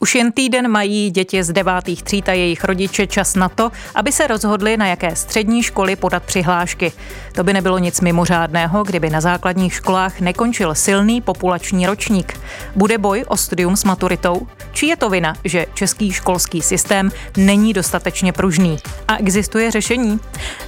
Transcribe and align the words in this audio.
Už 0.00 0.14
jen 0.14 0.32
týden 0.32 0.68
mají 0.68 1.10
děti 1.10 1.44
z 1.44 1.52
devátých 1.52 2.02
tříd 2.02 2.28
a 2.28 2.32
jejich 2.32 2.64
rodiče 2.64 3.06
čas 3.06 3.34
na 3.34 3.48
to, 3.48 3.70
aby 3.94 4.12
se 4.12 4.26
rozhodli, 4.26 4.76
na 4.76 4.86
jaké 4.86 5.16
střední 5.16 5.62
školy 5.62 5.96
podat 5.96 6.22
přihlášky. 6.22 6.92
To 7.32 7.44
by 7.44 7.52
nebylo 7.52 7.78
nic 7.78 8.00
mimořádného, 8.00 8.84
kdyby 8.84 9.10
na 9.10 9.20
základních 9.20 9.74
školách 9.74 10.20
nekončil 10.20 10.74
silný 10.74 11.20
populační 11.20 11.86
ročník. 11.86 12.40
Bude 12.76 12.98
boj 12.98 13.24
o 13.28 13.36
studium 13.36 13.76
s 13.76 13.84
maturitou? 13.84 14.46
Či 14.72 14.86
je 14.86 14.96
to 14.96 15.10
vina, 15.10 15.34
že 15.44 15.66
český 15.74 16.12
školský 16.12 16.62
systém 16.62 17.10
není 17.36 17.72
dostatečně 17.72 18.32
pružný? 18.32 18.78
A 19.08 19.16
existuje 19.16 19.70
řešení? 19.70 20.20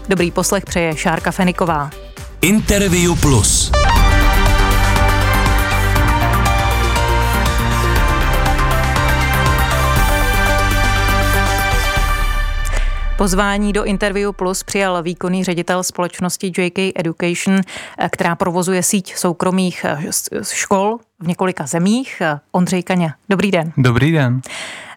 Dobrý 0.08 0.30
poslech 0.30 0.64
přeje 0.64 0.96
Šárka 0.96 1.30
Feniková. 1.30 1.90
Interview 2.40 3.20
Plus. 3.20 3.72
Pozvání 13.20 13.72
do 13.72 13.84
Interview 13.84 14.32
Plus 14.32 14.62
přijal 14.62 15.02
výkonný 15.02 15.44
ředitel 15.44 15.82
společnosti 15.82 16.52
JK 16.58 16.78
Education, 16.78 17.60
která 18.10 18.36
provozuje 18.36 18.82
síť 18.82 19.16
soukromých 19.16 19.84
eh, 19.84 19.98
škol 20.42 20.98
v 21.18 21.26
několika 21.26 21.66
zemích. 21.66 22.22
Ondřej 22.52 22.82
Kaňa, 22.82 23.14
dobrý 23.28 23.50
den. 23.50 23.72
Dobrý 23.76 24.12
den. 24.12 24.40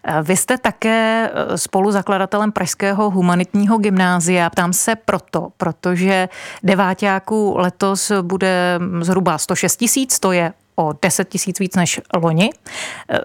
Eh, 0.04 0.22
vy 0.22 0.36
jste 0.36 0.58
také 0.58 1.30
eh, 1.34 1.58
spoluzakladatelem 1.58 2.52
Pražského 2.52 3.10
humanitního 3.10 3.78
gymnázia. 3.78 4.50
Ptám 4.50 4.72
se 4.72 4.96
proto, 4.96 5.48
protože 5.56 6.28
devátáků 6.62 7.54
letos 7.56 8.12
bude 8.22 8.78
zhruba 9.00 9.38
106 9.38 9.76
tisíc, 9.76 10.20
to 10.20 10.32
je 10.32 10.52
o 10.76 10.92
10 11.02 11.28
tisíc 11.28 11.58
víc 11.58 11.76
než 11.76 12.00
loni. 12.14 12.50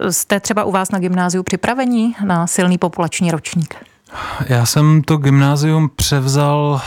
Jste 0.09 0.39
třeba 0.39 0.63
u 0.63 0.72
vás 0.72 0.91
na 0.91 1.00
gymnáziu 1.00 1.44
připravení 1.44 2.16
na 2.25 2.47
silný 2.47 2.77
populační 2.77 3.31
ročník? 3.31 3.88
Já 4.45 4.65
jsem 4.65 5.02
to 5.02 5.17
gymnázium 5.17 5.89
převzal 5.95 6.81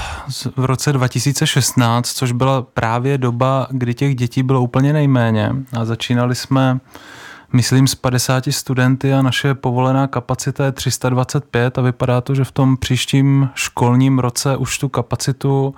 v 0.56 0.64
roce 0.64 0.92
2016, 0.92 2.12
což 2.12 2.32
byla 2.32 2.62
právě 2.62 3.18
doba, 3.18 3.66
kdy 3.70 3.94
těch 3.94 4.14
dětí 4.14 4.42
bylo 4.42 4.60
úplně 4.62 4.92
nejméně 4.92 5.52
a 5.72 5.84
začínali 5.84 6.34
jsme 6.34 6.80
myslím 7.52 7.86
z 7.86 7.94
50 7.94 8.44
studenty 8.50 9.14
a 9.14 9.22
naše 9.22 9.54
povolená 9.54 10.06
kapacita 10.06 10.64
je 10.64 10.72
325 10.72 11.78
a 11.78 11.82
vypadá 11.82 12.20
to, 12.20 12.34
že 12.34 12.44
v 12.44 12.52
tom 12.52 12.76
příštím 12.76 13.50
školním 13.54 14.18
roce 14.18 14.56
už 14.56 14.78
tu 14.78 14.88
kapacitu 14.88 15.66
uh, 15.66 15.74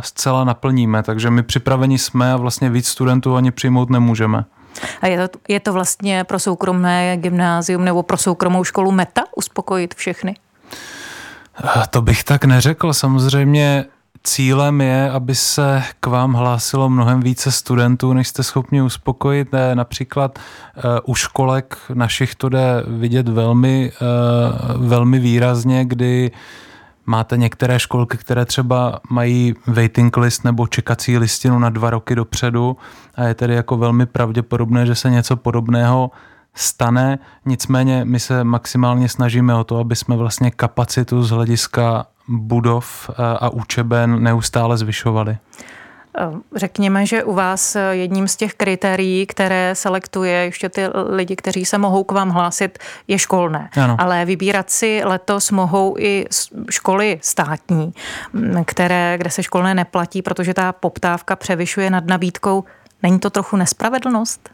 zcela 0.00 0.44
naplníme, 0.44 1.02
takže 1.02 1.30
my 1.30 1.42
připraveni 1.42 1.98
jsme 1.98 2.32
a 2.32 2.36
vlastně 2.36 2.70
víc 2.70 2.88
studentů 2.88 3.36
ani 3.36 3.50
přijmout 3.50 3.90
nemůžeme. 3.90 4.44
A 5.00 5.06
je 5.06 5.28
to, 5.28 5.38
je 5.48 5.60
to 5.60 5.72
vlastně 5.72 6.24
pro 6.24 6.38
soukromé 6.38 7.16
gymnázium 7.16 7.84
nebo 7.84 8.02
pro 8.02 8.16
soukromou 8.16 8.64
školu 8.64 8.92
meta 8.92 9.22
uspokojit 9.36 9.94
všechny? 9.94 10.36
To 11.90 12.02
bych 12.02 12.24
tak 12.24 12.44
neřekl. 12.44 12.92
Samozřejmě 12.92 13.84
cílem 14.24 14.80
je, 14.80 15.10
aby 15.10 15.34
se 15.34 15.82
k 16.00 16.06
vám 16.06 16.32
hlásilo 16.32 16.88
mnohem 16.88 17.20
více 17.20 17.52
studentů, 17.52 18.12
než 18.12 18.28
jste 18.28 18.42
schopni 18.42 18.82
uspokojit. 18.82 19.48
Například 19.74 20.38
uh, 20.38 20.82
u 21.04 21.14
školek 21.14 21.78
našich 21.94 22.34
to 22.34 22.48
jde 22.48 22.82
vidět 22.86 23.28
velmi, 23.28 23.92
velmi 24.76 25.18
výrazně, 25.18 25.84
kdy 25.84 26.30
máte 27.06 27.36
některé 27.36 27.78
školky, 27.78 28.16
které 28.16 28.44
třeba 28.44 29.00
mají 29.10 29.54
waiting 29.66 30.16
list 30.16 30.44
nebo 30.44 30.66
čekací 30.66 31.18
listinu 31.18 31.58
na 31.58 31.70
dva 31.70 31.90
roky 31.90 32.14
dopředu 32.14 32.76
a 33.14 33.24
je 33.24 33.34
tedy 33.34 33.54
jako 33.54 33.76
velmi 33.76 34.06
pravděpodobné, 34.06 34.86
že 34.86 34.94
se 34.94 35.10
něco 35.10 35.36
podobného 35.36 36.10
stane, 36.54 37.18
nicméně 37.44 38.04
my 38.04 38.20
se 38.20 38.44
maximálně 38.44 39.08
snažíme 39.08 39.54
o 39.54 39.64
to, 39.64 39.78
aby 39.78 39.96
jsme 39.96 40.16
vlastně 40.16 40.50
kapacitu 40.50 41.22
z 41.22 41.30
hlediska 41.30 42.06
budov 42.28 43.10
eh, 43.10 43.14
a 43.18 43.48
učeben 43.48 44.22
neustále 44.22 44.78
zvyšovali. 44.78 45.38
Eh, 46.18 46.30
řekněme, 46.54 47.06
že 47.06 47.24
u 47.24 47.34
vás 47.34 47.76
jedním 47.90 48.28
z 48.28 48.36
těch 48.36 48.54
kritérií, 48.54 49.26
které 49.26 49.74
selektuje 49.74 50.32
ještě 50.32 50.68
ty 50.68 50.82
lidi, 51.08 51.36
kteří 51.36 51.64
se 51.64 51.78
mohou 51.78 52.04
k 52.04 52.12
vám 52.12 52.30
hlásit, 52.30 52.78
je 53.08 53.18
školné. 53.18 53.70
Ano. 53.82 53.96
Ale 53.98 54.24
vybírat 54.24 54.70
si 54.70 55.02
letos 55.04 55.50
mohou 55.50 55.94
i 55.98 56.26
školy 56.70 57.18
státní, 57.22 57.94
které, 58.64 59.14
kde 59.18 59.30
se 59.30 59.42
školné 59.42 59.74
neplatí, 59.74 60.22
protože 60.22 60.54
ta 60.54 60.72
poptávka 60.72 61.36
převyšuje 61.36 61.90
nad 61.90 62.06
nabídkou. 62.06 62.64
Není 63.02 63.18
to 63.18 63.30
trochu 63.30 63.56
nespravedlnost? 63.56 64.50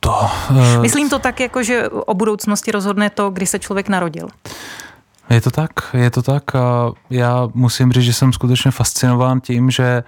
To, 0.00 0.30
uh... 0.50 0.82
Myslím 0.82 1.10
to 1.10 1.18
tak, 1.18 1.40
jako 1.40 1.62
že 1.62 1.88
o 1.88 2.14
budoucnosti 2.14 2.72
rozhodne 2.72 3.10
to, 3.10 3.30
kdy 3.30 3.46
se 3.46 3.58
člověk 3.58 3.88
narodil. 3.88 4.28
Je 5.30 5.40
to 5.40 5.50
tak, 5.50 5.70
je 5.94 6.10
to 6.10 6.22
tak 6.22 6.54
a 6.54 6.92
já 7.10 7.48
musím 7.54 7.92
říct, 7.92 8.04
že 8.04 8.12
jsem 8.12 8.32
skutečně 8.32 8.70
fascinován 8.70 9.40
tím, 9.40 9.70
že 9.70 10.02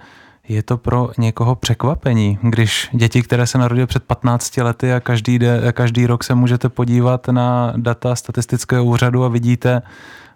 je 0.47 0.63
to 0.63 0.77
pro 0.77 1.09
někoho 1.17 1.55
překvapení, 1.55 2.39
když 2.41 2.89
děti, 2.93 3.23
které 3.23 3.47
se 3.47 3.57
narodily 3.57 3.87
před 3.87 4.03
15 4.03 4.57
lety 4.57 4.93
a 4.93 4.99
každý, 4.99 5.39
de, 5.39 5.71
každý 5.71 6.05
rok 6.05 6.23
se 6.23 6.35
můžete 6.35 6.69
podívat 6.69 7.27
na 7.27 7.73
data 7.77 8.15
statistického 8.15 8.85
úřadu 8.85 9.23
a 9.23 9.27
vidíte, 9.27 9.81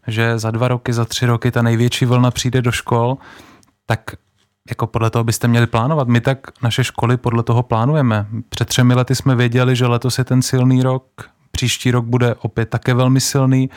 že 0.08 0.40
za 0.40 0.52
dva 0.52 0.68
roky, 0.68 0.94
za 0.94 1.06
tři 1.06 1.26
roky 1.26 1.52
ta 1.52 1.62
největší 1.62 2.06
vlna 2.06 2.32
přijde 2.32 2.62
do 2.62 2.72
škol, 2.72 3.18
tak 3.86 4.12
jako 4.70 4.88
podle 4.88 5.10
toho 5.10 5.24
byste 5.24 5.48
měli 5.48 5.68
plánovat. 5.68 6.08
My 6.08 6.22
tak 6.22 6.38
naše 6.64 6.84
školy 6.84 7.18
podle 7.18 7.44
toho 7.44 7.64
plánujeme. 7.64 8.26
Před 8.50 8.68
třemi 8.68 8.94
lety 8.94 9.16
jsme 9.16 9.36
věděli, 9.36 9.76
že 9.76 9.88
letos 9.88 10.18
je 10.18 10.24
ten 10.24 10.42
silný 10.42 10.84
rok, 10.84 11.04
příští 11.52 11.92
rok 11.92 12.06
bude 12.06 12.36
opět 12.36 12.70
také 12.70 12.94
velmi 12.94 13.22
silný 13.22 13.70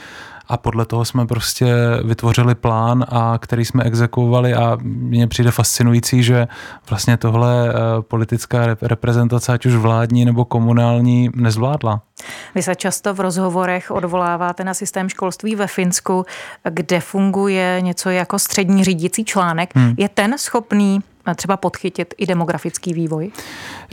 a 0.52 0.56
podle 0.56 0.86
toho 0.86 1.04
jsme 1.04 1.26
prostě 1.26 1.74
vytvořili 2.04 2.54
plán, 2.54 3.04
a 3.08 3.38
který 3.38 3.64
jsme 3.64 3.84
exekuovali 3.84 4.54
a 4.54 4.78
mně 4.82 5.28
přijde 5.28 5.50
fascinující, 5.50 6.22
že 6.22 6.48
vlastně 6.90 7.16
tohle 7.16 7.68
eh, 7.68 7.72
politická 8.02 8.76
reprezentace, 8.82 9.52
ať 9.52 9.66
už 9.66 9.74
vládní 9.74 10.24
nebo 10.24 10.44
komunální, 10.44 11.30
nezvládla. 11.34 12.00
Vy 12.54 12.62
se 12.62 12.74
často 12.74 13.14
v 13.14 13.20
rozhovorech 13.20 13.90
odvoláváte 13.90 14.64
na 14.64 14.74
systém 14.74 15.08
školství 15.08 15.54
ve 15.54 15.66
Finsku, 15.66 16.26
kde 16.70 17.00
funguje 17.00 17.78
něco 17.80 18.10
jako 18.10 18.38
střední 18.38 18.84
řídící 18.84 19.24
článek. 19.24 19.70
Hmm. 19.74 19.94
Je 19.98 20.08
ten 20.08 20.38
schopný 20.38 21.00
třeba 21.34 21.56
podchytit 21.56 22.14
i 22.18 22.26
demografický 22.26 22.94
vývoj? 22.94 23.30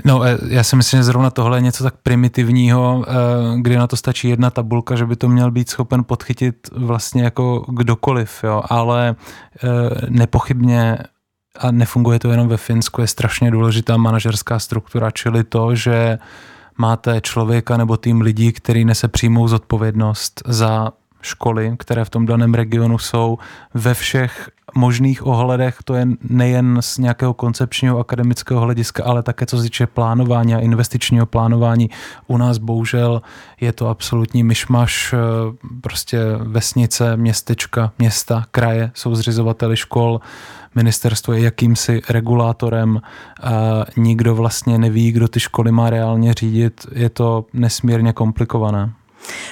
No, 0.06 0.24
eh, 0.24 0.38
já 0.48 0.64
si 0.64 0.76
myslím, 0.76 1.00
že 1.00 1.04
zrovna 1.04 1.30
tohle 1.30 1.58
je 1.58 1.62
něco 1.62 1.84
tak 1.84 1.96
primitivního, 2.04 3.06
eh, 3.08 3.14
kdy 3.62 3.78
na 3.78 3.88
to 3.88 3.96
stačí 3.96 4.30
jedna 4.30 4.50
tabulka, 4.50 4.96
že 4.96 5.06
by 5.06 5.16
to 5.16 5.30
měl 5.30 5.52
být 5.52 5.70
schopen 5.70 6.04
podchytit 6.04 6.56
vlastně 6.72 7.24
jako 7.24 7.66
kdokoliv, 7.70 8.44
jo, 8.44 8.64
ale 8.70 9.16
eh, 9.64 9.68
nepochybně 10.10 10.98
a 11.60 11.72
nefunguje 11.72 12.20
to 12.20 12.32
jenom 12.32 12.48
ve 12.48 12.58
Finsku, 12.58 13.02
je 13.02 13.08
strašně 13.08 13.52
důležitá 13.52 13.98
manažerská 13.98 14.60
struktura, 14.60 15.12
čili 15.12 15.44
to, 15.44 15.76
že 15.76 16.18
máte 16.78 17.22
člověka 17.22 17.78
nebo 17.78 17.98
tým 17.98 18.22
lidí, 18.22 18.52
který 18.52 18.86
nese 18.86 19.08
přímou 19.08 19.48
zodpovědnost 19.48 20.42
za 20.48 20.92
školy, 21.22 21.76
které 21.80 22.06
v 22.06 22.10
tom 22.10 22.26
daném 22.26 22.54
regionu 22.54 22.98
jsou 22.98 23.38
ve 23.74 23.94
všech 23.94 24.50
možných 24.76 25.28
ohledech, 25.28 25.78
to 25.84 25.94
je 25.96 26.08
nejen 26.30 26.78
z 26.82 26.98
nějakého 26.98 27.34
koncepčního 27.34 28.00
akademického 28.00 28.62
hlediska, 28.62 29.04
ale 29.04 29.24
také 29.24 29.46
co 29.46 29.58
se 29.58 29.64
týče 29.64 29.88
plánování 29.88 30.56
a 30.56 30.60
investičního 30.60 31.26
plánování. 31.26 31.90
U 32.28 32.38
nás 32.38 32.58
bohužel 32.58 33.22
je 33.62 33.74
to 33.74 33.88
absolutní 33.88 34.44
myšmaš, 34.44 35.14
eh, 35.14 35.18
prostě 35.82 36.20
vesnice, 36.38 37.18
městečka, 37.18 37.92
města, 38.00 38.46
kraje 38.52 38.92
jsou 38.94 39.16
zřizovateli 39.16 39.78
škol, 39.78 40.20
ministerstvo 40.76 41.34
je 41.34 41.42
jakýmsi 41.42 42.02
regulátorem, 42.10 43.02
nikdo 43.98 44.36
vlastně 44.36 44.78
neví, 44.78 45.12
kdo 45.12 45.28
ty 45.28 45.40
školy 45.40 45.72
má 45.72 45.90
reálně 45.90 46.34
řídit, 46.34 46.88
je 46.92 47.10
to 47.10 47.46
nesmírně 47.54 48.14
komplikované. 48.14 48.94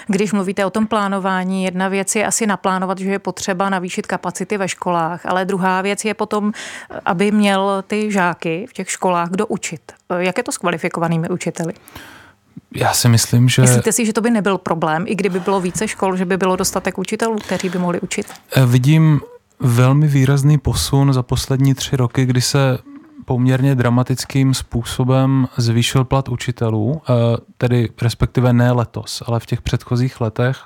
Když 0.08 0.34
mluvíte 0.34 0.66
o 0.66 0.70
tom 0.70 0.88
plánování, 0.88 1.64
jedna 1.64 1.88
věc 1.88 2.16
je 2.16 2.26
asi 2.26 2.48
naplánovat, 2.48 2.98
že 2.98 3.10
je 3.10 3.20
potřeba 3.20 3.70
navýšit 3.70 4.08
kapacity 4.08 4.58
ve 4.58 4.68
školách, 4.68 5.26
ale 5.26 5.46
druhá 5.46 5.82
věc 5.82 6.06
je 6.06 6.14
potom, 6.14 6.52
aby 7.06 7.32
měl 7.32 7.84
ty 7.88 8.12
žáky 8.12 8.66
v 8.70 8.74
těch 8.74 8.92
školách 8.92 9.30
kdo 9.30 9.48
učit. 9.48 9.82
Jak 10.18 10.38
je 10.38 10.44
to 10.44 10.52
s 10.52 10.58
kvalifikovanými 10.58 11.30
učiteli? 11.30 11.74
Já 12.76 12.94
si 12.94 13.10
myslím, 13.10 13.50
že... 13.50 13.62
Myslíte 13.62 13.92
si, 13.92 14.06
že 14.06 14.14
to 14.14 14.22
by 14.22 14.32
nebyl 14.32 14.58
problém, 14.58 15.06
i 15.08 15.16
kdyby 15.16 15.40
bylo 15.40 15.62
více 15.62 15.88
škol, 15.88 16.16
že 16.16 16.26
by 16.26 16.38
bylo 16.38 16.56
dostatek 16.56 16.98
učitelů, 16.98 17.36
kteří 17.36 17.70
by 17.70 17.80
mohli 17.80 18.00
učit? 18.00 18.28
Eh, 18.56 18.66
vidím 18.66 19.22
velmi 19.60 20.08
výrazný 20.08 20.58
posun 20.58 21.14
za 21.14 21.24
poslední 21.24 21.74
tři 21.74 21.96
roky, 21.96 22.26
kdy 22.26 22.42
se 22.42 22.78
poměrně 23.28 23.76
dramatickým 23.76 24.54
způsobem 24.54 25.48
zvýšil 25.58 26.06
plat 26.06 26.30
učitelů, 26.30 27.02
eh, 27.10 27.14
tedy 27.58 27.90
respektive 28.02 28.54
ne 28.54 28.72
letos, 28.72 29.24
ale 29.28 29.40
v 29.40 29.46
těch 29.46 29.62
předchozích 29.62 30.22
letech. 30.22 30.58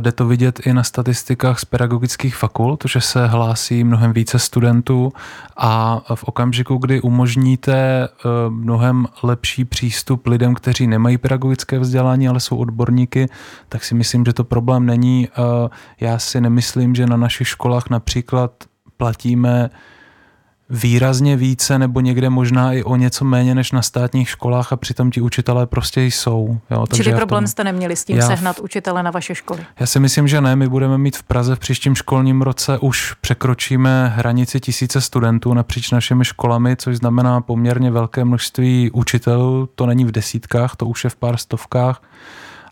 Jde 0.00 0.12
to 0.12 0.26
vidět 0.26 0.60
i 0.66 0.72
na 0.72 0.82
statistikách 0.82 1.58
z 1.58 1.64
pedagogických 1.64 2.36
fakult, 2.36 2.84
že 2.88 3.00
se 3.00 3.26
hlásí 3.26 3.84
mnohem 3.84 4.12
více 4.12 4.38
studentů 4.38 5.12
a 5.56 6.02
v 6.14 6.24
okamžiku, 6.24 6.76
kdy 6.76 7.00
umožníte 7.00 7.74
eh, 7.74 8.28
mnohem 8.48 9.06
lepší 9.22 9.64
přístup 9.64 10.26
lidem, 10.26 10.54
kteří 10.54 10.86
nemají 10.86 11.18
pedagogické 11.18 11.78
vzdělání, 11.78 12.28
ale 12.28 12.40
jsou 12.40 12.56
odborníky, 12.56 13.28
tak 13.68 13.84
si 13.84 13.94
myslím, 13.94 14.24
že 14.24 14.32
to 14.32 14.44
problém 14.44 14.86
není. 14.86 15.28
Eh, 15.28 15.68
já 16.00 16.18
si 16.18 16.40
nemyslím, 16.40 16.94
že 16.94 17.06
na 17.06 17.16
našich 17.16 17.48
školách 17.48 17.90
například 17.90 18.52
platíme 18.96 19.70
výrazně 20.70 21.36
více 21.36 21.78
nebo 21.78 22.00
někde 22.00 22.30
možná 22.30 22.72
i 22.72 22.82
o 22.82 22.96
něco 22.96 23.24
méně 23.24 23.54
než 23.54 23.72
na 23.72 23.82
státních 23.82 24.28
školách 24.28 24.72
a 24.72 24.76
přitom 24.76 25.10
ti 25.10 25.20
učitelé 25.20 25.66
prostě 25.66 26.04
jsou. 26.04 26.58
Jo, 26.70 26.86
takže 26.86 27.04
Čili 27.04 27.16
problém 27.16 27.44
tom, 27.44 27.48
jste 27.48 27.64
neměli 27.64 27.96
s 27.96 28.04
tím 28.04 28.16
já, 28.16 28.26
sehnat 28.26 28.58
učitele 28.58 29.02
na 29.02 29.10
vaše 29.10 29.34
školy? 29.34 29.60
Já 29.80 29.86
si 29.86 30.00
myslím, 30.00 30.28
že 30.28 30.40
ne. 30.40 30.56
My 30.56 30.68
budeme 30.68 30.98
mít 30.98 31.16
v 31.16 31.22
Praze 31.22 31.56
v 31.56 31.58
příštím 31.58 31.94
školním 31.94 32.42
roce 32.42 32.78
už 32.78 33.14
překročíme 33.20 34.12
hranici 34.16 34.60
tisíce 34.60 35.00
studentů 35.00 35.54
napříč 35.54 35.90
našimi 35.90 36.24
školami, 36.24 36.76
což 36.76 36.96
znamená 36.96 37.40
poměrně 37.40 37.90
velké 37.90 38.24
množství 38.24 38.90
učitelů. 38.90 39.68
To 39.74 39.86
není 39.86 40.04
v 40.04 40.10
desítkách, 40.10 40.76
to 40.76 40.86
už 40.86 41.04
je 41.04 41.10
v 41.10 41.16
pár 41.16 41.36
stovkách 41.36 42.02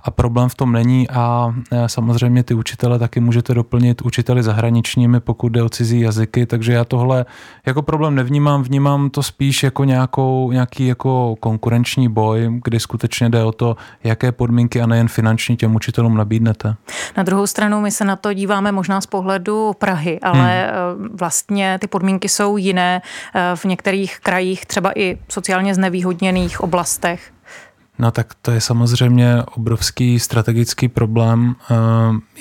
a 0.07 0.11
problém 0.11 0.49
v 0.49 0.55
tom 0.55 0.73
není 0.73 1.11
a 1.11 1.55
e, 1.73 1.89
samozřejmě 1.89 2.43
ty 2.43 2.55
učitele 2.55 2.99
taky 2.99 3.21
můžete 3.21 3.55
doplnit 3.55 4.03
učiteli 4.03 4.43
zahraničními, 4.43 5.21
pokud 5.21 5.49
jde 5.49 5.63
o 5.63 5.69
cizí 5.69 6.01
jazyky, 6.01 6.47
takže 6.47 6.73
já 6.73 6.85
tohle 6.85 7.27
jako 7.67 7.83
problém 7.83 8.15
nevnímám, 8.15 8.63
vnímám 8.63 9.11
to 9.11 9.23
spíš 9.23 9.63
jako 9.63 9.85
nějakou, 9.85 10.53
nějaký 10.53 10.87
jako 10.87 11.37
konkurenční 11.41 12.09
boj, 12.09 12.61
kdy 12.65 12.81
skutečně 12.81 13.29
jde 13.29 13.45
o 13.45 13.53
to, 13.53 13.77
jaké 14.05 14.33
podmínky 14.33 14.81
a 14.81 14.87
nejen 14.87 15.09
finanční 15.09 15.57
těm 15.57 15.75
učitelům 15.75 16.17
nabídnete. 16.17 16.75
Na 17.17 17.23
druhou 17.23 17.47
stranu 17.47 17.81
my 17.81 17.91
se 17.91 18.05
na 18.05 18.17
to 18.17 18.33
díváme 18.33 18.73
možná 18.73 19.01
z 19.01 19.07
pohledu 19.07 19.73
Prahy, 19.79 20.21
ale 20.21 20.71
hmm. 20.71 21.07
E, 21.07 21.17
vlastně 21.17 21.79
ty 21.81 21.87
podmínky 21.87 22.29
jsou 22.29 22.57
jiné 22.57 23.03
e, 23.35 23.57
v 23.57 23.65
některých 23.65 24.21
krajích, 24.21 24.67
třeba 24.67 24.93
i 24.97 25.19
sociálně 25.29 25.75
znevýhodněných 25.75 26.61
oblastech. 26.61 27.33
No 27.99 28.11
tak 28.11 28.35
to 28.43 28.51
je 28.51 28.61
samozřejmě 28.61 29.43
obrovský 29.55 30.19
strategický 30.19 30.89
problém. 30.89 31.55
Eh, 31.71 31.75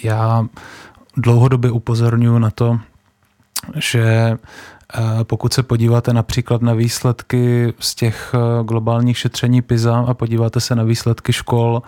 já 0.03 0.45
dlouhodobě 1.17 1.71
upozorňuji 1.71 2.39
na 2.39 2.51
to, 2.51 2.79
že 3.75 4.03
eh, 4.03 5.23
pokud 5.23 5.53
se 5.53 5.63
podíváte 5.63 6.13
například 6.13 6.61
na 6.61 6.73
výsledky 6.73 7.73
z 7.79 7.95
těch 7.95 8.33
eh, 8.35 8.63
globálních 8.63 9.17
šetření 9.17 9.61
PISA 9.61 10.05
a 10.07 10.13
podíváte 10.13 10.59
se 10.59 10.75
na 10.75 10.83
výsledky 10.83 11.33
škol 11.33 11.81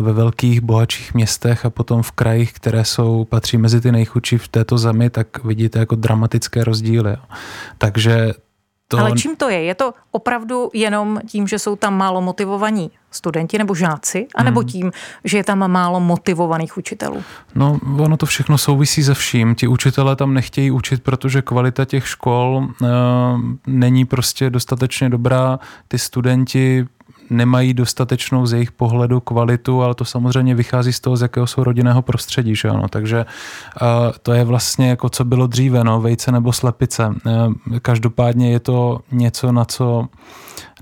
ve 0.00 0.12
velkých 0.12 0.60
bohatších 0.60 1.14
městech 1.14 1.64
a 1.64 1.70
potom 1.70 2.02
v 2.02 2.12
krajích, 2.12 2.52
které 2.52 2.84
jsou, 2.84 3.24
patří 3.24 3.58
mezi 3.58 3.80
ty 3.80 3.92
nejchudší 3.92 4.38
v 4.38 4.48
této 4.48 4.78
zemi, 4.78 5.10
tak 5.10 5.44
vidíte 5.44 5.78
jako 5.78 5.94
dramatické 5.94 6.64
rozdíly. 6.64 7.16
Takže 7.78 8.32
to... 8.88 8.98
Ale 8.98 9.12
čím 9.12 9.36
to 9.36 9.48
je? 9.48 9.62
Je 9.62 9.74
to 9.74 9.94
opravdu 10.10 10.70
jenom 10.74 11.20
tím, 11.26 11.48
že 11.48 11.58
jsou 11.58 11.76
tam 11.76 11.96
málo 11.96 12.20
motivovaní 12.20 12.90
studenti 13.10 13.58
nebo 13.58 13.74
žáci, 13.74 14.26
anebo 14.34 14.60
hmm. 14.60 14.68
tím, 14.68 14.92
že 15.24 15.36
je 15.36 15.44
tam 15.44 15.70
málo 15.70 16.00
motivovaných 16.00 16.76
učitelů? 16.76 17.22
No, 17.54 17.78
ono 17.98 18.16
to 18.16 18.26
všechno 18.26 18.58
souvisí 18.58 19.04
se 19.04 19.14
vším. 19.14 19.54
Ti 19.54 19.66
učitelé 19.68 20.16
tam 20.16 20.34
nechtějí 20.34 20.70
učit, 20.70 21.02
protože 21.02 21.42
kvalita 21.42 21.84
těch 21.84 22.08
škol 22.08 22.68
e, 22.68 22.86
není 23.66 24.04
prostě 24.04 24.50
dostatečně 24.50 25.10
dobrá. 25.10 25.58
Ty 25.88 25.98
studenti 25.98 26.86
nemají 27.30 27.74
dostatečnou 27.74 28.46
z 28.46 28.52
jejich 28.52 28.72
pohledu 28.72 29.20
kvalitu, 29.20 29.82
ale 29.82 29.94
to 29.94 30.04
samozřejmě 30.04 30.54
vychází 30.54 30.92
z 30.92 31.00
toho, 31.00 31.16
z 31.16 31.22
jakého 31.22 31.46
jsou 31.46 31.64
rodinného 31.64 32.02
prostředí. 32.02 32.56
Že 32.56 32.68
ano? 32.68 32.88
Takže 32.88 33.26
uh, 33.82 33.86
to 34.22 34.32
je 34.32 34.44
vlastně 34.44 34.88
jako 34.88 35.08
co 35.08 35.24
bylo 35.24 35.46
dříve, 35.46 35.84
no, 35.84 36.00
vejce 36.00 36.32
nebo 36.32 36.52
slepice. 36.52 37.06
Uh, 37.08 37.78
každopádně 37.82 38.52
je 38.52 38.60
to 38.60 39.00
něco, 39.12 39.52
na 39.52 39.64
co 39.64 40.08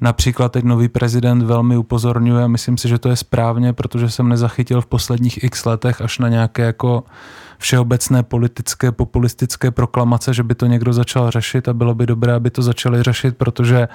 Například 0.00 0.52
teď 0.52 0.64
nový 0.64 0.88
prezident 0.88 1.42
velmi 1.42 1.76
upozorňuje 1.76 2.44
a 2.44 2.48
myslím 2.48 2.78
si, 2.78 2.88
že 2.88 2.98
to 2.98 3.08
je 3.08 3.16
správně, 3.16 3.72
protože 3.72 4.10
jsem 4.10 4.28
nezachytil 4.28 4.80
v 4.80 4.86
posledních 4.86 5.44
x 5.44 5.64
letech 5.64 6.00
až 6.00 6.18
na 6.18 6.28
nějaké 6.28 6.62
jako 6.62 7.04
všeobecné 7.58 8.22
politické, 8.22 8.92
populistické 8.92 9.70
proklamace, 9.70 10.34
že 10.34 10.42
by 10.42 10.54
to 10.54 10.66
někdo 10.66 10.92
začal 10.92 11.30
řešit 11.30 11.68
a 11.68 11.72
bylo 11.74 11.94
by 11.94 12.06
dobré, 12.06 12.32
aby 12.32 12.50
to 12.50 12.62
začali 12.62 13.02
řešit, 13.02 13.36
protože 13.36 13.88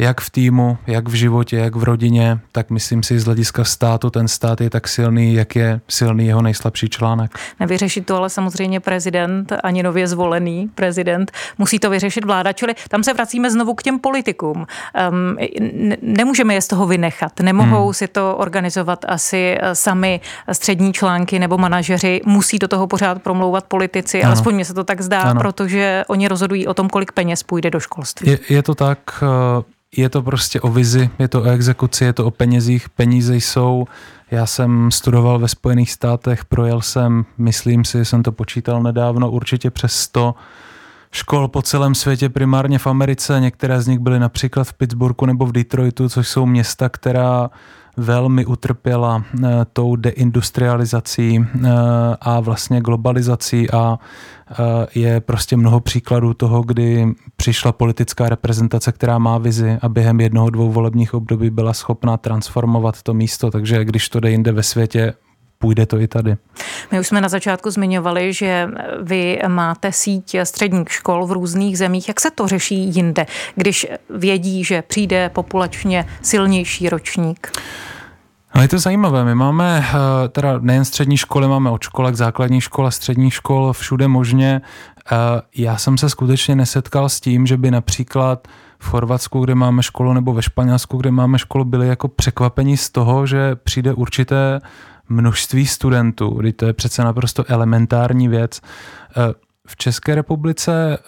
jak 0.00 0.20
v 0.20 0.30
týmu, 0.30 0.78
jak 0.86 1.08
v 1.08 1.14
životě, 1.14 1.56
jak 1.56 1.76
v 1.76 1.82
rodině, 1.82 2.38
tak 2.52 2.70
myslím 2.70 3.02
si 3.02 3.18
z 3.18 3.24
hlediska 3.24 3.64
státu, 3.64 4.10
ten 4.10 4.28
stát 4.28 4.60
je 4.60 4.70
tak 4.70 4.88
silný, 4.88 5.34
jak 5.34 5.56
je 5.56 5.80
silný 5.88 6.26
jeho 6.26 6.42
nejslabší 6.42 6.88
článek. 6.88 7.38
Nevyřešit 7.60 8.06
to 8.06 8.16
ale 8.16 8.30
samozřejmě 8.30 8.80
prezident, 8.80 9.52
ani 9.62 9.82
nově 9.82 10.08
zvolený 10.08 10.70
prezident, 10.74 11.32
musí 11.58 11.78
to 11.78 11.90
vyřešit 11.90 12.24
vláda, 12.24 12.52
čili 12.52 12.74
tam 12.88 13.02
se 13.02 13.14
vracíme 13.14 13.50
znovu 13.50 13.74
k 13.74 13.82
těm 13.82 13.98
politikům. 13.98 14.66
Um, 15.10 15.36
nemůžeme 16.02 16.54
je 16.54 16.60
z 16.60 16.66
toho 16.66 16.86
vynechat, 16.86 17.40
nemohou 17.40 17.84
hmm. 17.84 17.94
si 17.94 18.08
to 18.08 18.36
organizovat 18.36 19.04
asi 19.08 19.58
eh, 19.60 19.74
sami 19.74 20.20
střední 20.52 20.92
články 20.92 21.38
nebo 21.38 21.58
manažeři, 21.58 22.20
musí 22.26 22.58
do 22.58 22.68
toho 22.68 22.86
pořád 22.86 23.22
promlouvat 23.22 23.64
politici, 23.64 24.22
ano. 24.22 24.28
alespoň 24.28 24.54
mě 24.54 24.64
se 24.64 24.74
to 24.74 24.84
tak 24.84 25.00
zdá, 25.00 25.22
ano. 25.22 25.40
protože 25.40 26.04
oni 26.08 26.28
rozhodují 26.28 26.66
o 26.66 26.74
tom, 26.74 26.88
kolik 26.88 27.12
peněz 27.12 27.42
půjde 27.42 27.70
do 27.70 27.80
školství. 27.80 28.30
Je, 28.30 28.38
je 28.48 28.62
to 28.62 28.74
tak, 28.74 28.98
eh, 29.22 29.80
je 29.96 30.08
to 30.08 30.22
prostě 30.22 30.60
o 30.60 30.68
vizi, 30.68 31.10
je 31.18 31.28
to 31.28 31.42
o 31.42 31.44
exekuci, 31.44 32.04
je 32.04 32.12
to 32.12 32.26
o 32.26 32.30
penězích. 32.30 32.88
Peníze 32.88 33.36
jsou, 33.36 33.84
já 34.30 34.46
jsem 34.46 34.90
studoval 34.90 35.38
ve 35.38 35.48
Spojených 35.48 35.90
státech, 35.90 36.44
projel 36.44 36.80
jsem, 36.80 37.24
myslím 37.38 37.84
si, 37.84 38.04
jsem 38.04 38.22
to 38.22 38.32
počítal 38.32 38.82
nedávno, 38.82 39.30
určitě 39.30 39.70
přes 39.70 39.92
100 39.92 40.34
škol 41.12 41.48
po 41.48 41.62
celém 41.62 41.94
světě, 41.94 42.28
primárně 42.28 42.78
v 42.78 42.86
Americe. 42.86 43.40
Některé 43.40 43.82
z 43.82 43.86
nich 43.86 43.98
byly 43.98 44.18
například 44.18 44.64
v 44.64 44.72
Pittsburghu 44.72 45.26
nebo 45.26 45.46
v 45.46 45.52
Detroitu, 45.52 46.08
což 46.08 46.28
jsou 46.28 46.46
města, 46.46 46.88
která 46.88 47.50
velmi 47.96 48.46
utrpěla 48.46 49.24
e, 49.44 49.48
tou 49.72 49.96
deindustrializací 49.96 51.36
e, 51.36 51.44
a 52.20 52.40
vlastně 52.40 52.80
globalizací 52.80 53.70
a 53.70 53.98
e, 54.50 55.00
je 55.00 55.20
prostě 55.20 55.56
mnoho 55.56 55.80
příkladů 55.80 56.34
toho, 56.34 56.62
kdy 56.62 57.06
přišla 57.36 57.72
politická 57.72 58.28
reprezentace, 58.28 58.92
která 58.92 59.18
má 59.18 59.38
vizi 59.38 59.78
a 59.82 59.88
během 59.88 60.20
jednoho, 60.20 60.50
dvou 60.50 60.70
volebních 60.72 61.14
období 61.14 61.50
byla 61.50 61.72
schopná 61.72 62.16
transformovat 62.16 63.02
to 63.02 63.14
místo, 63.14 63.50
takže 63.50 63.84
když 63.84 64.08
to 64.08 64.20
jde 64.20 64.30
jinde 64.30 64.52
ve 64.52 64.62
světě, 64.62 65.14
půjde 65.62 65.86
to 65.86 66.00
i 66.00 66.08
tady. 66.08 66.36
My 66.92 67.00
už 67.00 67.06
jsme 67.06 67.20
na 67.20 67.28
začátku 67.28 67.70
zmiňovali, 67.70 68.32
že 68.32 68.68
vy 69.02 69.40
máte 69.48 69.92
síť 69.92 70.36
středních 70.44 70.92
škol 70.92 71.26
v 71.26 71.32
různých 71.32 71.78
zemích. 71.78 72.08
Jak 72.08 72.20
se 72.20 72.30
to 72.30 72.48
řeší 72.48 72.94
jinde, 72.94 73.26
když 73.54 73.86
vědí, 74.10 74.64
že 74.64 74.82
přijde 74.82 75.28
populačně 75.28 76.06
silnější 76.22 76.88
ročník? 76.88 77.52
No 78.54 78.62
je 78.62 78.68
to 78.68 78.78
zajímavé. 78.78 79.24
My 79.24 79.34
máme 79.34 79.84
eh, 79.88 80.28
teda 80.28 80.58
nejen 80.58 80.84
střední 80.84 81.16
školy, 81.16 81.48
máme 81.48 81.70
od 81.70 81.82
školek, 81.82 82.14
základní 82.14 82.60
škol 82.60 82.90
střední 82.90 83.30
škol, 83.30 83.72
všude 83.72 84.08
možně. 84.08 84.60
Eh, 85.12 85.16
já 85.56 85.76
jsem 85.76 85.98
se 85.98 86.10
skutečně 86.10 86.56
nesetkal 86.56 87.08
s 87.08 87.20
tím, 87.20 87.46
že 87.46 87.56
by 87.56 87.70
například 87.70 88.48
v 88.78 88.88
Chorvatsku, 88.88 89.40
kde 89.40 89.54
máme 89.54 89.82
školu, 89.82 90.12
nebo 90.12 90.32
ve 90.32 90.42
Španělsku, 90.42 90.96
kde 90.96 91.10
máme 91.10 91.38
školu, 91.38 91.64
byli 91.64 91.88
jako 91.88 92.08
překvapení 92.08 92.76
z 92.76 92.90
toho, 92.90 93.26
že 93.26 93.56
přijde 93.56 93.92
určité 93.92 94.60
množství 95.10 95.66
studentů, 95.66 96.28
kdy 96.28 96.52
to 96.52 96.66
je 96.66 96.72
přece 96.72 97.04
naprosto 97.04 97.44
elementární 97.48 98.28
věc. 98.28 98.60
Eh, 99.16 99.34
v 99.66 99.76
České 99.76 100.14
republice, 100.14 100.98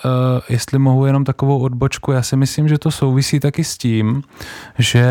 jestli 0.49 0.78
mohu 0.78 1.06
jenom 1.06 1.25
takovou 1.25 1.59
odbočku, 1.59 2.12
já 2.12 2.23
si 2.23 2.37
myslím, 2.37 2.68
že 2.68 2.78
to 2.78 2.90
souvisí 2.90 3.40
taky 3.40 3.64
s 3.64 3.78
tím, 3.78 4.23
že 4.78 5.06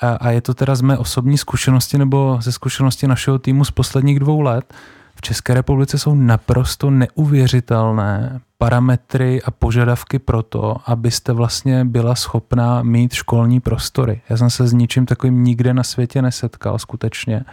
a, 0.00 0.10
a 0.10 0.30
je 0.30 0.40
to 0.40 0.54
teda 0.54 0.74
z 0.74 0.80
mé 0.80 0.98
osobní 0.98 1.38
zkušenosti 1.38 1.98
nebo 1.98 2.38
ze 2.42 2.52
zkušenosti 2.52 3.06
našeho 3.06 3.38
týmu 3.38 3.64
z 3.64 3.70
posledních 3.70 4.20
dvou 4.20 4.40
let, 4.40 4.74
v 5.20 5.22
České 5.22 5.54
republice 5.54 5.98
jsou 5.98 6.14
naprosto 6.14 6.90
neuvěřitelné 6.90 8.40
parametry 8.58 9.42
a 9.42 9.50
požadavky 9.50 10.18
pro 10.18 10.42
to, 10.42 10.76
abyste 10.86 11.32
vlastně 11.32 11.84
byla 11.84 12.14
schopná 12.14 12.82
mít 12.82 13.12
školní 13.12 13.60
prostory. 13.60 14.20
Já 14.28 14.36
jsem 14.36 14.50
se 14.50 14.66
s 14.66 14.72
ničím 14.72 15.06
takovým 15.06 15.44
nikde 15.44 15.74
na 15.74 15.82
světě 15.82 16.22
nesetkal 16.22 16.78
skutečně. 16.78 17.44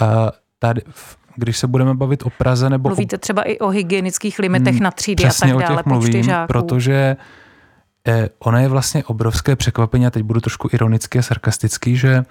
A 0.00 0.32
tady, 0.58 0.82
když 1.36 1.58
se 1.58 1.66
budeme 1.66 1.94
bavit 1.94 2.22
o 2.22 2.30
Praze 2.30 2.70
nebo... 2.70 2.88
Mluvíte 2.88 3.18
třeba 3.18 3.42
i 3.42 3.58
o 3.58 3.68
hygienických 3.68 4.38
limitech 4.38 4.80
na 4.80 4.90
třídy 4.90 5.24
a 5.24 5.30
tak 5.40 5.50
dále, 5.50 5.64
o 5.64 5.76
těch 5.76 5.86
mluvím, 5.86 6.26
protože 6.46 7.16
eh, 8.08 8.28
ona 8.38 8.60
je 8.60 8.68
vlastně 8.68 9.04
obrovské 9.04 9.56
překvapení, 9.56 10.06
a 10.06 10.10
teď 10.10 10.22
budu 10.22 10.40
trošku 10.40 10.68
ironický 10.72 11.18
a 11.18 11.22
sarkastický, 11.22 11.96
že 11.96 12.24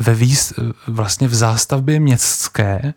ve 0.00 0.14
výz, 0.14 0.52
vlastně 0.86 1.28
v 1.28 1.34
zástavbě 1.34 2.00
městské 2.00 2.94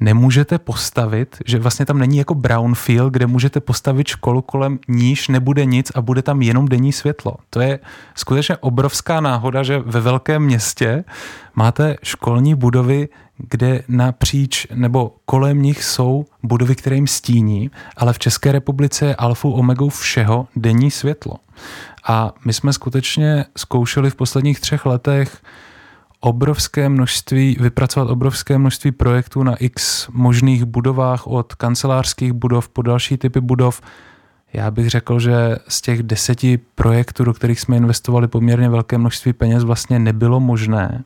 nemůžete 0.00 0.58
postavit, 0.58 1.36
že 1.46 1.58
vlastně 1.58 1.86
tam 1.86 1.98
není 1.98 2.18
jako 2.18 2.34
brownfield, 2.34 3.12
kde 3.12 3.26
můžete 3.26 3.60
postavit 3.60 4.08
školu 4.08 4.42
kolem 4.42 4.78
níž 4.88 5.28
nebude 5.28 5.64
nic 5.64 5.92
a 5.94 6.00
bude 6.00 6.22
tam 6.22 6.42
jenom 6.42 6.68
denní 6.68 6.92
světlo. 6.92 7.34
To 7.50 7.60
je 7.60 7.78
skutečně 8.14 8.56
obrovská 8.56 9.20
náhoda, 9.20 9.62
že 9.62 9.78
ve 9.78 10.00
velkém 10.00 10.42
městě 10.42 11.04
máte 11.54 11.96
školní 12.02 12.54
budovy, 12.54 13.08
kde 13.36 13.82
napříč 13.88 14.66
nebo 14.74 15.16
kolem 15.24 15.62
nich 15.62 15.84
jsou 15.84 16.24
budovy, 16.42 16.76
které 16.76 16.96
jim 16.96 17.06
stíní, 17.06 17.70
ale 17.96 18.12
v 18.12 18.18
České 18.18 18.52
republice 18.52 19.06
je 19.06 19.16
alfou 19.16 19.52
omegou 19.52 19.88
všeho 19.88 20.48
denní 20.56 20.90
světlo. 20.90 21.34
A 22.08 22.32
my 22.44 22.52
jsme 22.52 22.72
skutečně 22.72 23.44
zkoušeli 23.56 24.10
v 24.10 24.14
posledních 24.14 24.60
třech 24.60 24.86
letech 24.86 25.42
obrovské 26.20 26.88
množství, 26.88 27.56
vypracovat 27.60 28.10
obrovské 28.10 28.58
množství 28.58 28.92
projektů 28.92 29.42
na 29.42 29.56
x 29.56 30.08
možných 30.08 30.64
budovách 30.64 31.26
od 31.26 31.54
kancelářských 31.54 32.32
budov 32.32 32.68
po 32.68 32.82
další 32.82 33.16
typy 33.16 33.40
budov. 33.40 33.80
Já 34.52 34.70
bych 34.70 34.90
řekl, 34.90 35.18
že 35.18 35.56
z 35.68 35.80
těch 35.80 36.02
deseti 36.02 36.58
projektů, 36.74 37.24
do 37.24 37.32
kterých 37.34 37.60
jsme 37.60 37.76
investovali 37.76 38.28
poměrně 38.28 38.68
velké 38.68 38.98
množství 38.98 39.32
peněz, 39.32 39.64
vlastně 39.64 39.98
nebylo 39.98 40.40
možné 40.40 41.04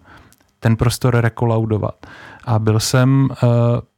ten 0.61 0.77
prostor 0.77 1.17
rekolaudovat. 1.21 2.07
A 2.45 2.59
byl 2.59 2.81
jsem 2.81 3.29
uh, 3.31 3.49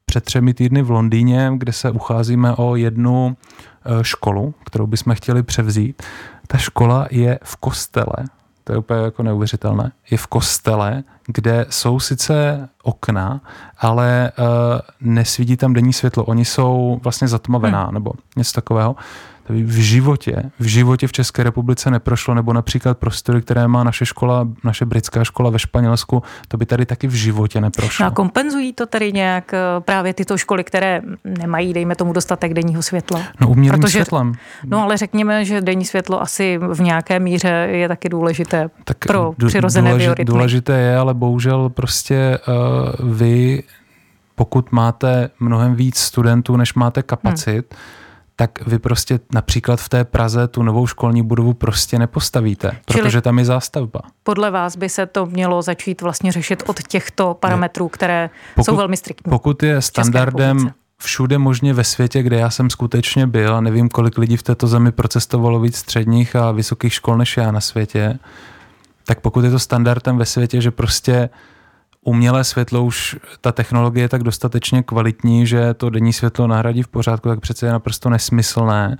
před 0.04 0.24
třemi 0.24 0.54
týdny 0.54 0.82
v 0.82 0.90
Londýně, 0.90 1.50
kde 1.56 1.72
se 1.72 1.90
ucházíme 1.90 2.54
o 2.54 2.76
jednu 2.76 3.26
uh, 3.26 4.02
školu, 4.02 4.54
kterou 4.64 4.86
bychom 4.86 5.14
chtěli 5.14 5.42
převzít. 5.42 6.02
Ta 6.46 6.58
škola 6.58 7.06
je 7.10 7.38
v 7.44 7.56
kostele 7.56 8.16
to 8.66 8.72
je 8.72 8.78
úplně 8.78 9.00
jako 9.00 9.22
neuvěřitelné, 9.22 9.92
je 10.10 10.18
v 10.18 10.26
kostele, 10.26 11.04
kde 11.26 11.66
jsou 11.70 12.00
sice 12.00 12.68
okna, 12.82 13.40
ale 13.78 14.32
uh, 14.38 14.46
nesvítí 15.00 15.56
tam 15.56 15.72
denní 15.72 15.92
světlo. 15.92 16.24
Oni 16.24 16.44
jsou 16.44 17.00
vlastně 17.02 17.28
zatmavená 17.28 17.84
hmm. 17.84 17.94
nebo 17.94 18.12
něco 18.36 18.52
takového 18.52 18.96
to 19.46 19.52
by 19.52 19.62
v 19.62 19.78
životě, 19.78 20.50
v 20.58 20.64
životě 20.64 21.06
v 21.06 21.12
České 21.12 21.42
republice 21.42 21.90
neprošlo, 21.90 22.34
nebo 22.34 22.52
například 22.52 22.98
prostory, 22.98 23.42
které 23.42 23.68
má 23.68 23.84
naše 23.84 24.06
škola, 24.06 24.48
naše 24.64 24.84
britská 24.84 25.24
škola 25.24 25.50
ve 25.50 25.58
Španělsku, 25.58 26.22
to 26.48 26.56
by 26.56 26.66
tady 26.66 26.86
taky 26.86 27.06
v 27.06 27.14
životě 27.14 27.60
neprošlo. 27.60 28.04
No 28.04 28.12
a 28.12 28.14
kompenzují 28.14 28.72
to 28.72 28.86
tady 28.86 29.12
nějak 29.12 29.54
eh, 29.54 29.58
právě 29.80 30.14
tyto 30.14 30.38
školy, 30.38 30.64
které 30.64 31.02
nemají, 31.24 31.72
dejme 31.72 31.96
tomu, 31.96 32.12
dostatek 32.12 32.54
denního 32.54 32.82
světla? 32.82 33.20
No 33.40 33.48
umělým 33.48 33.80
Protože, 33.80 33.92
světlem. 33.92 34.32
No 34.64 34.82
ale 34.82 34.96
řekněme, 34.96 35.44
že 35.44 35.60
denní 35.60 35.84
světlo 35.84 36.22
asi 36.22 36.58
v 36.72 36.80
nějaké 36.80 37.20
míře 37.20 37.68
je 37.70 37.88
taky 37.88 38.08
důležité 38.08 38.70
tak 38.84 38.98
pro 39.06 39.32
přirozené 39.46 39.90
důležité, 39.90 40.04
biorytmy. 40.04 40.24
Důležité 40.24 40.78
je, 40.78 40.96
ale 40.96 41.14
bohužel 41.14 41.68
prostě 41.68 42.38
uh, 43.00 43.12
vy 43.16 43.62
pokud 44.34 44.72
máte 44.72 45.30
mnohem 45.40 45.74
víc 45.74 45.98
studentů, 45.98 46.56
než 46.56 46.74
máte 46.74 47.02
kapacit, 47.02 47.74
hmm 47.74 48.05
tak 48.36 48.66
vy 48.66 48.78
prostě 48.78 49.20
například 49.34 49.80
v 49.80 49.88
té 49.88 50.04
Praze 50.04 50.48
tu 50.48 50.62
novou 50.62 50.86
školní 50.86 51.22
budovu 51.22 51.54
prostě 51.54 51.98
nepostavíte, 51.98 52.70
Čili 52.90 53.02
protože 53.02 53.20
tam 53.20 53.38
je 53.38 53.44
zástavba. 53.44 54.00
Podle 54.22 54.50
vás 54.50 54.76
by 54.76 54.88
se 54.88 55.06
to 55.06 55.26
mělo 55.26 55.62
začít 55.62 56.02
vlastně 56.02 56.32
řešit 56.32 56.62
od 56.66 56.82
těchto 56.82 57.34
parametrů, 57.34 57.88
které 57.88 58.30
pokud, 58.54 58.64
jsou 58.64 58.76
velmi 58.76 58.96
striktní. 58.96 59.30
Pokud 59.30 59.62
je 59.62 59.82
standardem 59.82 60.72
všude 60.98 61.38
možně 61.38 61.74
ve 61.74 61.84
světě, 61.84 62.22
kde 62.22 62.36
já 62.36 62.50
jsem 62.50 62.70
skutečně 62.70 63.26
byl, 63.26 63.56
a 63.56 63.60
nevím, 63.60 63.88
kolik 63.88 64.18
lidí 64.18 64.36
v 64.36 64.42
této 64.42 64.66
zemi 64.66 64.92
procestovalo 64.92 65.60
víc 65.60 65.76
středních 65.76 66.36
a 66.36 66.50
vysokých 66.50 66.94
škol 66.94 67.16
než 67.16 67.36
já 67.36 67.50
na 67.50 67.60
světě, 67.60 68.18
tak 69.04 69.20
pokud 69.20 69.44
je 69.44 69.50
to 69.50 69.58
standardem 69.58 70.18
ve 70.18 70.26
světě, 70.26 70.60
že 70.60 70.70
prostě 70.70 71.30
umělé 72.06 72.44
světlo 72.44 72.84
už, 72.84 73.16
ta 73.40 73.52
technologie 73.52 74.04
je 74.04 74.08
tak 74.08 74.22
dostatečně 74.22 74.82
kvalitní, 74.82 75.46
že 75.46 75.74
to 75.74 75.90
denní 75.90 76.12
světlo 76.12 76.46
nahradí 76.46 76.82
v 76.82 76.88
pořádku, 76.88 77.28
tak 77.28 77.40
přece 77.40 77.66
je 77.66 77.72
naprosto 77.72 78.10
nesmyslné, 78.10 78.96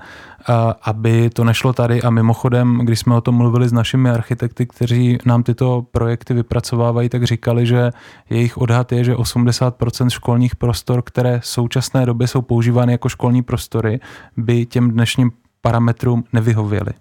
aby 0.82 1.30
to 1.30 1.44
nešlo 1.44 1.72
tady. 1.72 2.02
A 2.02 2.10
mimochodem, 2.10 2.78
když 2.82 3.00
jsme 3.00 3.14
o 3.14 3.20
tom 3.20 3.34
mluvili 3.34 3.68
s 3.68 3.72
našimi 3.72 4.10
architekty, 4.10 4.66
kteří 4.66 5.18
nám 5.24 5.42
tyto 5.42 5.86
projekty 5.90 6.34
vypracovávají, 6.34 7.08
tak 7.08 7.24
říkali, 7.24 7.66
že 7.66 7.90
jejich 8.30 8.58
odhad 8.58 8.92
je, 8.92 9.04
že 9.04 9.14
80% 9.14 10.08
školních 10.08 10.56
prostor, 10.56 11.02
které 11.02 11.40
v 11.40 11.46
současné 11.46 12.06
době 12.06 12.26
jsou 12.26 12.42
používány 12.42 12.92
jako 12.92 13.08
školní 13.08 13.42
prostory, 13.42 14.00
by 14.36 14.66
těm 14.66 14.90
dnešním 14.90 15.30
parametrům 15.60 16.24
nevyhověly. 16.32 16.92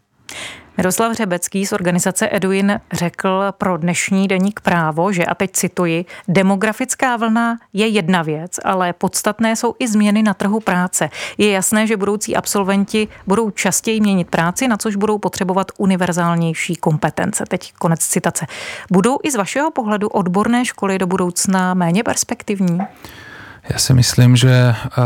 Miroslav 0.78 1.14
Řebecký 1.14 1.66
z 1.66 1.74
organizace 1.74 2.30
Eduin 2.32 2.80
řekl 2.94 3.44
pro 3.58 3.78
dnešní 3.78 4.28
deník 4.28 4.60
právo, 4.60 5.12
že, 5.12 5.26
a 5.26 5.36
teď 5.36 5.52
cituji, 5.52 6.06
demografická 6.28 7.18
vlna 7.18 7.58
je 7.74 7.88
jedna 7.88 8.22
věc, 8.22 8.60
ale 8.64 8.94
podstatné 8.94 9.56
jsou 9.56 9.76
i 9.80 9.88
změny 9.88 10.24
na 10.24 10.34
trhu 10.34 10.60
práce. 10.60 11.10
Je 11.38 11.52
jasné, 11.52 11.88
že 11.88 11.98
budoucí 11.98 12.36
absolventi 12.36 13.08
budou 13.28 13.50
častěji 13.50 14.02
měnit 14.02 14.30
práci, 14.30 14.68
na 14.68 14.78
což 14.78 14.96
budou 14.96 15.18
potřebovat 15.18 15.72
univerzálnější 15.78 16.76
kompetence. 16.76 17.44
Teď 17.48 17.74
konec 17.74 18.00
citace. 18.00 18.46
Budou 18.92 19.18
i 19.24 19.32
z 19.32 19.36
vašeho 19.36 19.72
pohledu 19.72 20.08
odborné 20.08 20.66
školy 20.66 20.98
do 20.98 21.08
budoucna 21.08 21.74
méně 21.74 22.04
perspektivní? 22.04 22.80
Já 23.70 23.78
si 23.78 23.94
myslím, 23.94 24.36
že 24.36 24.76
uh, 24.98 25.04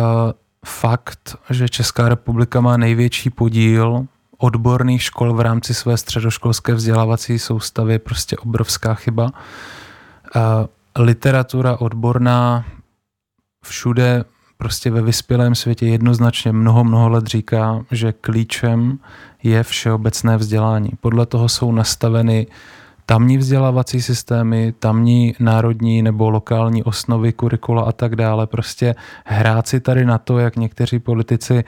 fakt, 0.65 1.35
že 1.49 1.69
Česká 1.69 2.09
republika 2.09 2.61
má 2.61 2.77
největší 2.77 3.29
podíl 3.29 4.05
odborných 4.39 5.03
škol 5.03 5.33
v 5.33 5.39
rámci 5.39 5.73
své 5.73 5.97
středoškolské 5.97 6.73
vzdělávací 6.73 7.39
soustavy 7.39 7.93
je 7.93 7.99
prostě 7.99 8.37
obrovská 8.37 8.93
chyba. 8.93 9.31
Literatura 10.97 11.77
odborná 11.77 12.65
všude 13.63 14.23
prostě 14.57 14.91
ve 14.91 15.01
vyspělém 15.01 15.55
světě 15.55 15.85
jednoznačně 15.85 16.51
mnoho, 16.51 16.83
mnoho 16.83 17.09
let 17.09 17.27
říká, 17.27 17.85
že 17.91 18.13
klíčem 18.13 18.99
je 19.43 19.63
všeobecné 19.63 20.37
vzdělání. 20.37 20.91
Podle 21.01 21.25
toho 21.25 21.49
jsou 21.49 21.71
nastaveny 21.71 22.47
tamní 23.05 23.37
vzdělávací 23.37 24.01
systémy, 24.01 24.73
tamní 24.79 25.35
národní 25.39 26.01
nebo 26.01 26.29
lokální 26.29 26.83
osnovy, 26.83 27.33
kurikula 27.33 27.83
a 27.83 27.91
tak 27.91 28.15
dále. 28.15 28.47
Prostě 28.47 28.95
hrát 29.25 29.67
si 29.67 29.79
tady 29.79 30.05
na 30.05 30.17
to, 30.17 30.39
jak 30.39 30.55
někteří 30.55 30.99
politici 30.99 31.63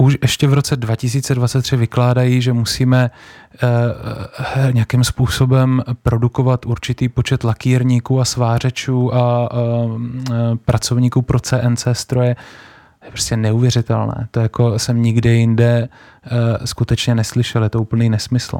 už 0.00 0.18
ještě 0.22 0.46
v 0.46 0.54
roce 0.54 0.76
2023 0.76 1.76
vykládají, 1.76 2.42
že 2.42 2.52
musíme 2.52 3.10
uh, 3.62 4.72
nějakým 4.72 5.04
způsobem 5.04 5.82
produkovat 6.02 6.66
určitý 6.66 7.08
počet 7.08 7.44
lakírníků 7.44 8.20
a 8.20 8.24
svářečů 8.24 9.14
a 9.14 9.54
uh, 9.54 10.00
pracovníků 10.64 11.22
pro 11.22 11.40
CNC 11.40 11.88
stroje. 11.92 12.36
Je 13.04 13.10
prostě 13.10 13.36
neuvěřitelné. 13.36 14.28
To 14.30 14.40
jako 14.40 14.78
jsem 14.78 15.02
nikde 15.02 15.32
jinde 15.32 15.88
uh, 15.88 16.64
skutečně 16.64 17.14
neslyšel. 17.14 17.62
Je 17.62 17.68
to 17.68 17.80
úplný 17.80 18.10
nesmysl. 18.10 18.58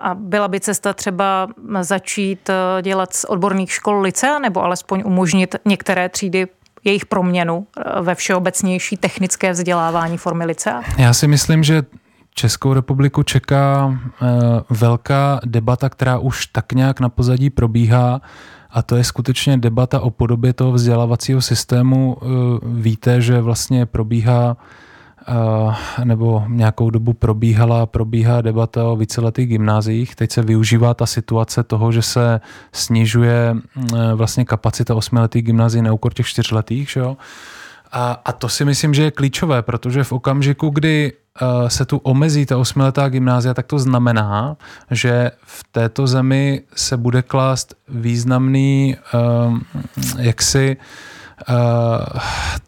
A 0.00 0.14
byla 0.14 0.48
by 0.48 0.60
cesta 0.60 0.92
třeba 0.92 1.48
začít 1.80 2.50
dělat 2.82 3.14
z 3.14 3.24
odborných 3.24 3.72
škol 3.72 4.00
licea 4.00 4.38
nebo 4.38 4.62
alespoň 4.62 5.02
umožnit 5.06 5.56
některé 5.64 6.08
třídy 6.08 6.46
jejich 6.84 7.06
proměnu 7.06 7.66
eh, 7.76 8.02
ve 8.02 8.14
všeobecnější 8.14 8.96
technické 8.96 9.52
vzdělávání 9.52 10.18
formy 10.18 10.44
licea? 10.44 10.82
Já 10.98 11.14
si 11.14 11.28
myslím, 11.28 11.62
že 11.62 11.82
Českou 12.34 12.74
republiku 12.74 13.22
čeká 13.22 13.98
eh, 14.22 14.26
velká 14.70 15.40
debata, 15.44 15.88
která 15.88 16.18
už 16.18 16.46
tak 16.46 16.72
nějak 16.72 17.00
na 17.00 17.08
pozadí 17.08 17.50
probíhá 17.50 18.20
a 18.70 18.82
to 18.82 18.96
je 18.96 19.04
skutečně 19.04 19.56
debata 19.56 20.00
o 20.00 20.10
podobě 20.10 20.52
toho 20.52 20.72
vzdělávacího 20.72 21.40
systému. 21.40 22.16
Eh, 22.22 22.26
víte, 22.64 23.20
že 23.20 23.40
vlastně 23.40 23.86
probíhá 23.86 24.56
nebo 26.04 26.44
nějakou 26.48 26.90
dobu 26.90 27.12
probíhala, 27.12 27.86
probíhá 27.86 28.40
debata 28.40 28.84
o 28.84 28.96
víceletých 28.96 29.48
gymnáziích. 29.48 30.14
Teď 30.14 30.32
se 30.32 30.42
využívá 30.42 30.94
ta 30.94 31.06
situace 31.06 31.62
toho, 31.62 31.92
že 31.92 32.02
se 32.02 32.40
snižuje 32.72 33.56
vlastně 34.14 34.44
kapacita 34.44 34.94
osmiletých 34.94 35.42
gymnázií 35.42 35.82
na 35.82 35.92
úkor 35.92 36.12
těch 36.14 36.26
čtyřletých. 36.26 36.90
Že 36.90 37.00
jo? 37.00 37.16
A, 37.92 38.22
a 38.24 38.32
to 38.32 38.48
si 38.48 38.64
myslím, 38.64 38.94
že 38.94 39.02
je 39.02 39.10
klíčové, 39.10 39.62
protože 39.62 40.04
v 40.04 40.12
okamžiku, 40.12 40.70
kdy 40.70 41.12
uh, 41.12 41.68
se 41.68 41.84
tu 41.84 41.96
omezí 41.96 42.46
ta 42.46 42.58
osmiletá 42.58 43.08
gymnázia, 43.08 43.54
tak 43.54 43.66
to 43.66 43.78
znamená, 43.78 44.56
že 44.90 45.30
v 45.44 45.64
této 45.72 46.06
zemi 46.06 46.62
se 46.74 46.96
bude 46.96 47.22
klást 47.22 47.74
významný 47.88 48.96
uh, 49.14 49.58
jaksi 50.18 50.76
uh, 50.76 50.84
Eh, 50.84 51.19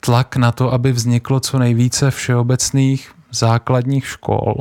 tlak 0.01 0.37
na 0.37 0.53
to, 0.53 0.73
aby 0.73 0.93
vzniklo 0.93 1.41
co 1.41 1.59
nejvíce 1.59 2.11
všeobecných 2.11 3.11
základních 3.35 4.07
škol, 4.07 4.55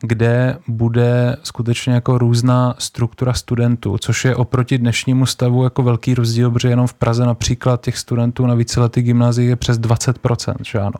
kde 0.00 0.58
bude 0.68 1.36
skutečně 1.42 1.92
jako 1.92 2.18
různá 2.18 2.74
struktura 2.78 3.32
studentů, 3.32 3.98
což 3.98 4.24
je 4.24 4.36
oproti 4.36 4.78
dnešnímu 4.78 5.26
stavu 5.26 5.64
jako 5.64 5.82
velký 5.82 6.14
rozdíl, 6.14 6.50
protože 6.50 6.68
jenom 6.68 6.86
v 6.86 6.94
Praze 6.94 7.26
například 7.26 7.80
těch 7.80 7.98
studentů 7.98 8.46
na 8.46 8.54
víceletých 8.54 9.04
gymnáziích 9.04 9.48
je 9.48 9.56
přes 9.56 9.78
20%, 9.78 10.54
že 10.62 10.78
ano. 10.78 10.98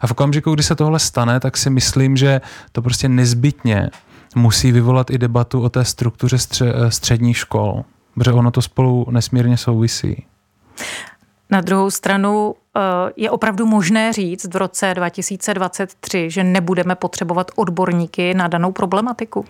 A 0.00 0.06
v 0.06 0.10
okamžiku, 0.10 0.54
kdy 0.54 0.62
se 0.62 0.74
tohle 0.74 0.98
stane, 0.98 1.40
tak 1.40 1.56
si 1.56 1.70
myslím, 1.70 2.16
že 2.16 2.40
to 2.72 2.82
prostě 2.82 3.08
nezbytně 3.08 3.90
musí 4.34 4.72
vyvolat 4.72 5.10
i 5.10 5.18
debatu 5.18 5.62
o 5.62 5.68
té 5.68 5.84
struktuře 5.84 6.36
středních 6.88 7.36
škol, 7.36 7.84
protože 8.14 8.32
ono 8.32 8.50
to 8.50 8.62
spolu 8.62 9.06
nesmírně 9.10 9.56
souvisí. 9.56 10.24
Na 11.50 11.60
druhou 11.60 11.90
stranu 11.90 12.54
eh, 12.76 12.80
je 13.16 13.30
opravdu 13.30 13.66
možné 13.66 14.12
říct 14.12 14.54
v 14.54 14.56
roce 14.56 14.94
2023, 14.94 16.30
že 16.30 16.44
nebudeme 16.44 16.94
potřebovat 16.94 17.50
odborníky 17.56 18.34
na 18.34 18.48
danou 18.48 18.72
problematiku? 18.72 19.44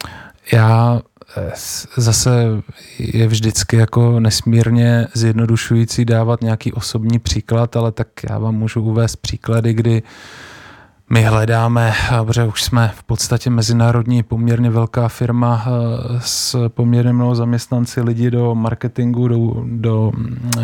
Já 0.52 1.00
eh, 1.36 1.52
zase 1.96 2.46
je 2.98 3.26
vždycky 3.26 3.76
jako 3.76 4.20
nesmírně 4.20 5.06
zjednodušující 5.14 6.04
dávat 6.04 6.42
nějaký 6.42 6.72
osobní 6.72 7.18
příklad, 7.18 7.76
ale 7.76 7.92
tak 7.92 8.08
já 8.30 8.38
vám 8.38 8.54
můžu 8.54 8.82
uvést 8.82 9.16
příklady, 9.16 9.74
kdy 9.74 10.02
my 11.12 11.22
hledáme, 11.22 11.94
protože 12.24 12.44
už 12.44 12.62
jsme 12.62 12.92
v 12.94 13.02
podstatě 13.02 13.50
mezinárodní 13.50 14.22
poměrně 14.22 14.70
velká 14.70 15.08
firma 15.08 15.64
eh, 15.66 15.70
s 16.20 16.68
poměrně 16.68 17.12
mnoho 17.12 17.34
zaměstnanci, 17.34 18.00
lidi 18.00 18.30
do 18.30 18.54
marketingu, 18.54 19.28
do, 19.28 19.64
do, 19.66 20.12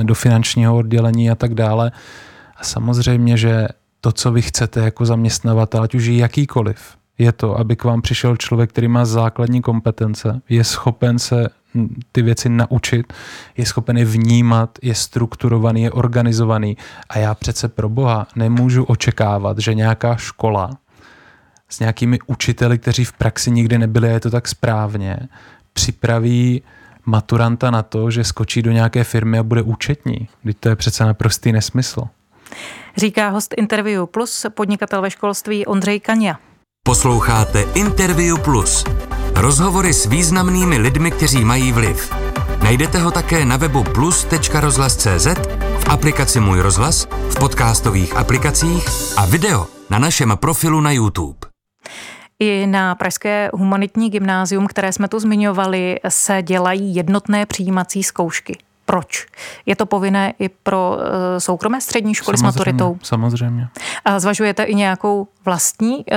do 0.02 0.14
finančního 0.14 0.76
oddělení 0.76 1.30
a 1.30 1.34
tak 1.34 1.54
dále. 1.54 1.92
A 2.56 2.64
samozřejmě, 2.64 3.36
že 3.36 3.68
to, 4.00 4.12
co 4.12 4.32
vy 4.32 4.42
chcete 4.42 4.80
jako 4.80 5.06
zaměstnavatel, 5.06 5.82
ať 5.82 5.94
už 5.94 6.06
jakýkoliv, 6.06 6.96
je 7.18 7.32
to, 7.32 7.58
aby 7.58 7.76
k 7.76 7.84
vám 7.84 8.02
přišel 8.02 8.36
člověk, 8.36 8.70
který 8.70 8.88
má 8.88 9.04
základní 9.04 9.62
kompetence, 9.62 10.40
je 10.48 10.64
schopen 10.64 11.18
se 11.18 11.48
ty 12.12 12.22
věci 12.22 12.48
naučit, 12.48 13.12
je 13.56 13.66
schopen 13.66 13.98
je 13.98 14.04
vnímat, 14.04 14.78
je 14.82 14.94
strukturovaný, 14.94 15.82
je 15.82 15.90
organizovaný. 15.90 16.76
A 17.08 17.18
já 17.18 17.34
přece 17.34 17.68
pro 17.68 17.88
Boha 17.88 18.26
nemůžu 18.36 18.84
očekávat, 18.84 19.58
že 19.58 19.74
nějaká 19.74 20.16
škola 20.16 20.70
s 21.68 21.80
nějakými 21.80 22.18
učiteli, 22.26 22.78
kteří 22.78 23.04
v 23.04 23.12
praxi 23.12 23.50
nikdy 23.50 23.78
nebyli 23.78 24.08
a 24.08 24.12
je 24.12 24.20
to 24.20 24.30
tak 24.30 24.48
správně, 24.48 25.18
připraví 25.72 26.62
maturanta 27.06 27.70
na 27.70 27.82
to, 27.82 28.10
že 28.10 28.24
skočí 28.24 28.62
do 28.62 28.72
nějaké 28.72 29.04
firmy 29.04 29.38
a 29.38 29.42
bude 29.42 29.62
účetní. 29.62 30.28
Teď 30.44 30.56
to 30.60 30.68
je 30.68 30.76
přece 30.76 31.04
naprostý 31.04 31.52
nesmysl. 31.52 32.02
Říká 32.96 33.28
host 33.28 33.54
Interview 33.56 34.06
Plus, 34.06 34.46
podnikatel 34.54 35.02
ve 35.02 35.10
školství 35.10 35.66
Ondřej 35.66 36.00
Kania. 36.00 36.38
Posloucháte 36.86 37.60
Interview 37.74 38.40
Plus. 38.40 38.84
Rozhovory 39.34 39.92
s 39.92 40.06
významnými 40.06 40.78
lidmi, 40.78 41.10
kteří 41.10 41.44
mají 41.44 41.72
vliv. 41.72 42.12
Najdete 42.62 42.98
ho 42.98 43.10
také 43.10 43.44
na 43.44 43.56
webu 43.56 43.84
plus.rozhlas.cz, 43.84 45.26
v 45.78 45.88
aplikaci 45.88 46.40
Můj 46.40 46.60
rozhlas, 46.60 47.06
v 47.30 47.38
podcastových 47.38 48.16
aplikacích 48.16 48.84
a 49.16 49.26
video 49.26 49.66
na 49.90 49.98
našem 49.98 50.32
profilu 50.36 50.80
na 50.80 50.90
YouTube. 50.90 51.38
I 52.40 52.66
na 52.66 52.94
Pražské 52.94 53.50
humanitní 53.54 54.10
gymnázium, 54.10 54.66
které 54.66 54.92
jsme 54.92 55.08
tu 55.08 55.18
zmiňovali, 55.18 56.00
se 56.08 56.42
dělají 56.42 56.94
jednotné 56.94 57.46
přijímací 57.46 58.02
zkoušky. 58.02 58.58
Proč? 58.86 59.26
Je 59.66 59.76
to 59.76 59.86
povinné 59.86 60.32
i 60.38 60.48
pro 60.48 60.98
eh, 61.00 61.40
soukromé 61.40 61.80
střední 61.80 62.14
školy 62.14 62.38
samozřejmě, 62.38 62.52
s 62.52 62.56
maturitou? 62.56 62.98
Samozřejmě. 63.02 63.68
A 64.04 64.20
zvažujete 64.20 64.62
i 64.62 64.74
nějakou 64.74 65.28
vlastní 65.44 66.04
eh, 66.12 66.16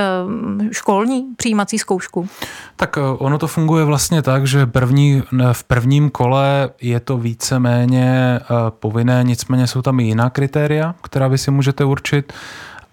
školní 0.72 1.26
přijímací 1.36 1.78
zkoušku? 1.78 2.28
Tak 2.76 2.98
eh, 2.98 3.00
ono 3.18 3.38
to 3.38 3.46
funguje 3.46 3.84
vlastně 3.84 4.22
tak, 4.22 4.46
že 4.46 4.66
první, 4.66 5.22
v 5.52 5.64
prvním 5.64 6.10
kole 6.10 6.70
je 6.80 7.00
to 7.00 7.18
víceméně 7.18 8.40
povinné, 8.70 9.24
nicméně 9.24 9.66
jsou 9.66 9.82
tam 9.82 10.00
i 10.00 10.04
jiná 10.04 10.30
kritéria, 10.30 10.94
která 11.02 11.28
vy 11.28 11.38
si 11.38 11.50
můžete 11.50 11.84
určit. 11.84 12.32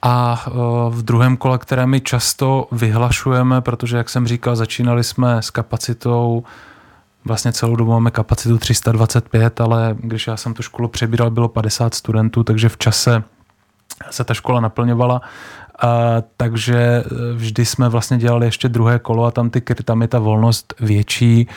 A 0.02 0.46
v 0.90 1.04
druhém 1.04 1.38
kole, 1.38 1.58
které 1.58 1.86
my 1.86 2.02
často 2.02 2.68
vyhlašujeme, 2.72 3.62
protože, 3.62 3.98
jak 3.98 4.10
jsem 4.10 4.28
říkal, 4.28 4.56
začínali 4.56 5.04
jsme 5.04 5.42
s 5.42 5.50
kapacitou 5.50 6.44
vlastně 7.28 7.54
celou 7.54 7.76
dobu 7.76 7.92
máme 7.92 8.12
kapacitu 8.12 8.58
325, 8.58 9.62
ale 9.62 9.96
když 10.00 10.28
já 10.28 10.38
jsem 10.38 10.54
tu 10.54 10.64
školu 10.64 10.88
přebíral, 10.88 11.32
bylo 11.32 11.48
50 11.48 11.94
studentů, 11.94 12.44
takže 12.44 12.70
v 12.70 12.78
čase 12.78 13.24
se 14.10 14.24
ta 14.24 14.34
škola 14.34 14.60
naplňovala. 14.60 15.22
A, 15.82 15.88
takže 16.38 16.78
e, 16.78 17.04
vždy 17.34 17.66
jsme 17.66 17.90
vlastně 17.90 18.18
dělali 18.18 18.46
ještě 18.48 18.70
druhé 18.70 19.00
kolo 19.00 19.26
a 19.26 19.32
tam, 19.32 19.50
ty, 19.50 19.62
tam 19.62 20.02
je 20.02 20.08
ta 20.08 20.20
volnost 20.20 20.74
větší. 20.80 21.48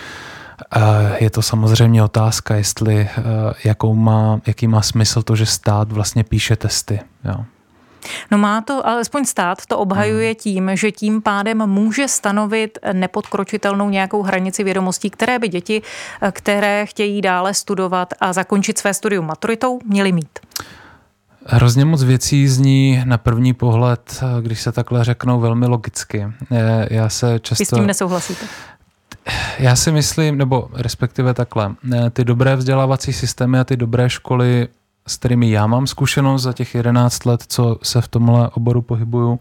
A 0.70 1.00
je 1.20 1.30
to 1.30 1.42
samozřejmě 1.42 2.02
otázka, 2.02 2.56
jestli 2.56 3.00
e, 3.00 3.08
jakou 3.64 3.94
má, 3.94 4.40
jaký 4.46 4.66
má 4.66 4.82
smysl 4.82 5.22
to, 5.22 5.36
že 5.36 5.46
stát 5.46 5.92
vlastně 5.92 6.24
píše 6.24 6.56
testy. 6.56 7.00
Jo. 7.24 7.44
No 8.30 8.38
má 8.38 8.61
to, 8.61 8.87
alespoň 8.87 9.25
stát 9.25 9.66
to 9.66 9.78
obhajuje 9.78 10.28
hmm. 10.28 10.35
tím, 10.35 10.71
že 10.75 10.92
tím 10.92 11.23
pádem 11.23 11.66
může 11.66 12.09
stanovit 12.09 12.78
nepodkročitelnou 12.92 13.90
nějakou 13.90 14.23
hranici 14.23 14.64
vědomostí, 14.64 15.11
které 15.11 15.38
by 15.38 15.49
děti, 15.49 15.83
které 16.33 16.87
chtějí 16.87 17.21
dále 17.21 17.54
studovat 17.54 18.14
a 18.21 18.33
zakončit 18.33 18.78
své 18.78 18.95
studium 18.95 19.26
maturitou, 19.26 19.78
měly 19.85 20.12
mít. 20.12 20.38
Hrozně 21.47 21.84
moc 21.84 22.02
věcí 22.02 22.49
zní 22.49 23.02
na 23.04 23.19
první 23.19 23.52
pohled, 23.54 24.21
když 24.41 24.60
se 24.60 24.73
takhle 24.73 25.04
řeknou, 25.04 25.41
velmi 25.41 25.67
logicky. 25.67 26.26
Já 26.91 27.08
se 27.08 27.39
často... 27.41 27.63
Vy 27.63 27.67
s 27.67 27.71
tím 27.71 27.86
nesouhlasíte? 27.86 28.47
Já 29.58 29.76
si 29.76 29.93
myslím, 29.93 30.39
nebo 30.39 30.69
respektive 30.73 31.34
takhle, 31.34 31.75
ty 32.10 32.25
dobré 32.25 32.56
vzdělávací 32.56 33.13
systémy 33.13 33.58
a 33.58 33.65
ty 33.65 33.76
dobré 33.76 34.10
školy 34.10 34.69
s 35.06 35.17
kterými 35.17 35.50
já 35.50 35.67
mám 35.67 35.86
zkušenost 35.86 36.43
za 36.43 36.52
těch 36.52 36.75
11 36.75 37.26
let, 37.26 37.45
co 37.49 37.78
se 37.82 38.00
v 38.00 38.08
tomhle 38.08 38.49
oboru 38.49 38.82
pohybuju, 38.82 39.41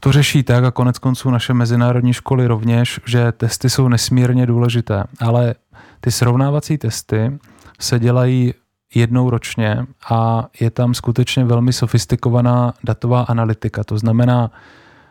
to 0.00 0.12
řeší 0.12 0.42
tak 0.42 0.64
a 0.64 0.70
konec 0.70 0.98
konců 0.98 1.30
naše 1.30 1.54
mezinárodní 1.54 2.12
školy 2.12 2.46
rovněž, 2.46 3.00
že 3.06 3.32
testy 3.32 3.70
jsou 3.70 3.88
nesmírně 3.88 4.46
důležité, 4.46 5.04
ale 5.20 5.54
ty 6.00 6.10
srovnávací 6.10 6.78
testy 6.78 7.38
se 7.80 7.98
dělají 7.98 8.54
jednou 8.94 9.30
ročně 9.30 9.86
a 10.10 10.46
je 10.60 10.70
tam 10.70 10.94
skutečně 10.94 11.44
velmi 11.44 11.72
sofistikovaná 11.72 12.74
datová 12.84 13.22
analytika. 13.22 13.84
To 13.84 13.98
znamená, 13.98 14.50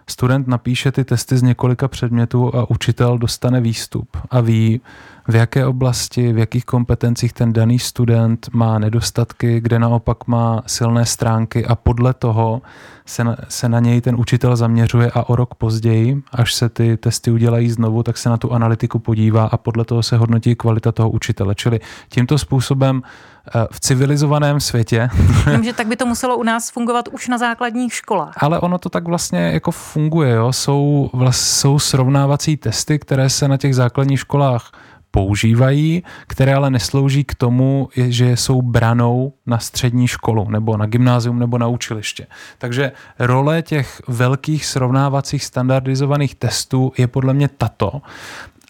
student 0.09 0.47
napíše 0.47 0.91
ty 0.91 1.05
testy 1.05 1.37
z 1.37 1.41
několika 1.41 1.87
předmětů 1.87 2.55
a 2.55 2.69
učitel 2.69 3.17
dostane 3.17 3.61
výstup 3.61 4.17
a 4.29 4.41
ví, 4.41 4.81
v 5.27 5.35
jaké 5.35 5.65
oblasti, 5.65 6.33
v 6.33 6.37
jakých 6.37 6.65
kompetencích 6.65 7.33
ten 7.33 7.53
daný 7.53 7.79
student 7.79 8.49
má 8.53 8.79
nedostatky, 8.79 9.59
kde 9.61 9.79
naopak 9.79 10.27
má 10.27 10.63
silné 10.67 11.05
stránky 11.05 11.65
a 11.65 11.75
podle 11.75 12.13
toho 12.13 12.61
se 13.05 13.23
na, 13.23 13.35
se 13.49 13.69
na 13.69 13.79
něj 13.79 14.01
ten 14.01 14.15
učitel 14.15 14.55
zaměřuje 14.55 15.11
a 15.13 15.29
o 15.29 15.35
rok 15.35 15.55
později, 15.55 16.23
až 16.31 16.53
se 16.53 16.69
ty 16.69 16.97
testy 16.97 17.31
udělají 17.31 17.69
znovu, 17.69 18.03
tak 18.03 18.17
se 18.17 18.29
na 18.29 18.37
tu 18.37 18.51
analytiku 18.51 18.99
podívá 18.99 19.45
a 19.45 19.57
podle 19.57 19.85
toho 19.85 20.03
se 20.03 20.17
hodnotí 20.17 20.55
kvalita 20.55 20.91
toho 20.91 21.09
učitele. 21.09 21.55
Čili 21.55 21.79
tímto 22.09 22.37
způsobem 22.37 23.01
eh, 23.03 23.67
v 23.71 23.79
civilizovaném 23.79 24.59
světě. 24.59 25.09
Vím, 25.51 25.63
že 25.63 25.73
tak 25.73 25.87
by 25.87 25.95
to 25.95 26.05
muselo 26.05 26.37
u 26.37 26.43
nás 26.43 26.71
fungovat 26.71 27.07
už 27.07 27.27
na 27.27 27.37
základních 27.37 27.93
školách. 27.93 28.33
Ale 28.37 28.59
ono 28.59 28.77
to 28.77 28.89
tak 28.89 29.07
vlastně 29.07 29.39
jako 29.39 29.71
funguje. 29.71 30.33
Jo? 30.33 30.53
Jsou, 30.53 31.09
vlast, 31.13 31.41
jsou 31.41 31.79
srovnávací 31.79 32.57
testy, 32.57 32.99
které 32.99 33.29
se 33.29 33.47
na 33.47 33.57
těch 33.57 33.75
základních 33.75 34.19
školách 34.19 34.71
používají, 35.11 36.03
které 36.27 36.55
ale 36.55 36.69
neslouží 36.69 37.23
k 37.23 37.35
tomu, 37.35 37.89
že 37.95 38.37
jsou 38.37 38.61
branou 38.61 39.33
na 39.45 39.59
střední 39.59 40.07
školu 40.07 40.49
nebo 40.49 40.77
na 40.77 40.85
gymnázium 40.85 41.39
nebo 41.39 41.57
na 41.57 41.67
učiliště. 41.67 42.27
Takže 42.57 42.91
role 43.19 43.61
těch 43.61 44.01
velkých 44.07 44.65
srovnávacích 44.65 45.45
standardizovaných 45.45 46.35
testů 46.35 46.91
je 46.97 47.07
podle 47.07 47.33
mě 47.33 47.49
tato. 47.57 48.01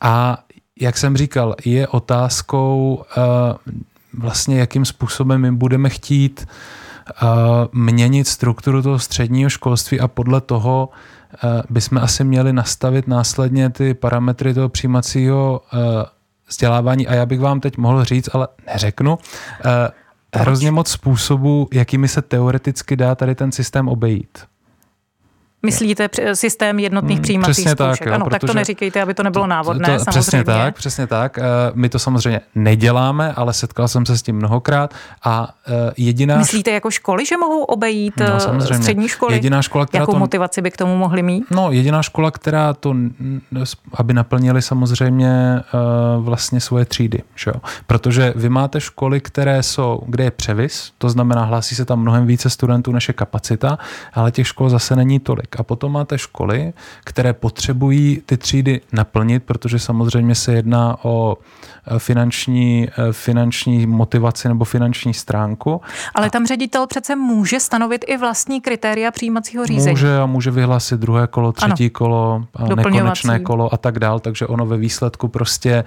A 0.01 0.43
jak 0.81 0.97
jsem 0.97 1.17
říkal, 1.17 1.55
je 1.65 1.87
otázkou 1.87 3.03
uh, 3.17 3.23
vlastně, 4.13 4.59
jakým 4.59 4.85
způsobem 4.85 5.41
my 5.41 5.51
budeme 5.51 5.89
chtít 5.89 6.47
uh, 7.21 7.27
měnit 7.71 8.27
strukturu 8.27 8.81
toho 8.81 8.99
středního 8.99 9.49
školství 9.49 9.99
a 9.99 10.07
podle 10.07 10.41
toho 10.41 10.89
uh, 10.89 11.49
bychom 11.69 11.97
asi 11.97 12.23
měli 12.23 12.53
nastavit 12.53 13.07
následně 13.07 13.69
ty 13.69 13.93
parametry 13.93 14.53
toho 14.53 14.69
přijímacího 14.69 15.61
vzdělávání 16.47 17.07
a 17.07 17.13
já 17.13 17.25
bych 17.25 17.39
vám 17.39 17.59
teď 17.59 17.77
mohl 17.77 18.03
říct, 18.03 18.29
ale 18.33 18.47
neřeknu, 18.73 19.17
eh, 19.65 19.89
hrozně 20.35 20.71
moc 20.71 20.89
způsobů, 20.89 21.67
jakými 21.73 22.07
se 22.07 22.21
teoreticky 22.21 22.95
dá 22.95 23.15
tady 23.15 23.35
ten 23.35 23.51
systém 23.51 23.87
obejít. 23.87 24.37
Myslíte 25.65 26.09
systém 26.33 26.79
jednotných 26.79 27.17
mm, 27.17 27.23
přijímacích 27.23 27.53
přesně 27.53 27.71
zkoušek? 27.71 27.99
Tak, 27.99 28.07
jo, 28.07 28.13
ano, 28.13 28.25
tak 28.29 28.41
to 28.41 28.53
neříkejte, 28.53 29.01
aby 29.01 29.13
to 29.13 29.23
nebylo 29.23 29.47
návodné. 29.47 29.99
To, 29.99 30.05
to, 30.05 30.11
samozřejmě. 30.11 30.21
Přesně 30.21 30.43
tak, 30.43 30.75
přesně 30.75 31.07
tak. 31.07 31.37
Eh, 31.37 31.43
my 31.73 31.89
to 31.89 31.99
samozřejmě 31.99 32.41
neděláme, 32.55 33.33
ale 33.33 33.53
setkal 33.53 33.87
jsem 33.87 34.05
se 34.05 34.17
s 34.17 34.21
tím 34.21 34.35
mnohokrát 34.35 34.93
a 35.23 35.53
eh, 35.67 35.91
jediná... 35.97 36.37
Myslíte 36.37 36.71
jako 36.71 36.91
školy, 36.91 37.25
že 37.25 37.37
mohou 37.37 37.63
obejít 37.63 38.13
no, 38.19 38.39
samozřejmě. 38.39 38.77
střední 38.77 39.07
školy? 39.07 39.33
Jediná 39.33 39.61
škola, 39.61 39.85
která 39.85 40.01
Jakou 40.01 40.11
to... 40.11 40.19
motivaci 40.19 40.61
by 40.61 40.71
k 40.71 40.77
tomu 40.77 40.97
mohli 40.97 41.23
mít? 41.23 41.45
No, 41.51 41.71
jediná 41.71 42.03
škola, 42.03 42.31
která 42.31 42.73
to, 42.73 42.95
aby 43.93 44.13
naplnili 44.13 44.61
samozřejmě 44.61 45.61
vlastně 46.19 46.61
svoje 46.61 46.85
třídy. 46.85 47.23
Že 47.35 47.51
jo? 47.55 47.61
Protože 47.87 48.33
vy 48.35 48.49
máte 48.49 48.81
školy, 48.81 49.21
které 49.21 49.63
jsou, 49.63 50.01
kde 50.05 50.23
je 50.23 50.31
převis, 50.31 50.91
to 50.97 51.09
znamená, 51.09 51.43
hlásí 51.43 51.75
se 51.75 51.85
tam 51.85 51.99
mnohem 51.99 52.27
více 52.27 52.49
studentů, 52.49 52.91
než 52.91 53.07
je 53.07 53.13
kapacita, 53.13 53.77
ale 54.13 54.31
těch 54.31 54.47
škol 54.47 54.69
zase 54.69 54.95
není 54.95 55.19
tolik. 55.19 55.46
A 55.59 55.63
potom 55.63 55.91
máte 55.91 56.17
školy, 56.17 56.73
které 57.03 57.33
potřebují 57.33 58.21
ty 58.25 58.37
třídy 58.37 58.81
naplnit, 58.91 59.43
protože 59.43 59.79
samozřejmě 59.79 60.35
se 60.35 60.53
jedná 60.53 60.97
o 61.03 61.37
eh, 61.87 61.99
finanční, 61.99 62.87
eh, 62.89 63.13
finanční 63.13 63.85
motivaci 63.85 64.47
nebo 64.47 64.65
finanční 64.65 65.13
stránku. 65.13 65.81
Ale 66.15 66.29
tam 66.29 66.47
ředitel 66.47 66.87
přece 66.87 67.15
může 67.15 67.59
stanovit 67.59 68.05
i 68.07 68.17
vlastní 68.17 68.61
kritéria 68.61 69.11
přijímacího 69.11 69.65
řízení. 69.65 69.93
Může 69.93 70.17
a 70.17 70.25
může 70.25 70.51
vyhlásit 70.51 70.99
druhé 70.99 71.27
kolo, 71.27 71.51
třetí 71.51 71.83
ano. 71.83 71.91
kolo, 71.93 72.45
nekonečné 72.75 73.39
kolo 73.39 73.73
a 73.73 73.77
tak 73.77 73.99
dál, 73.99 74.19
takže 74.19 74.47
ono 74.47 74.65
ve 74.65 74.77
výsledku 74.77 75.27
prostě 75.27 75.83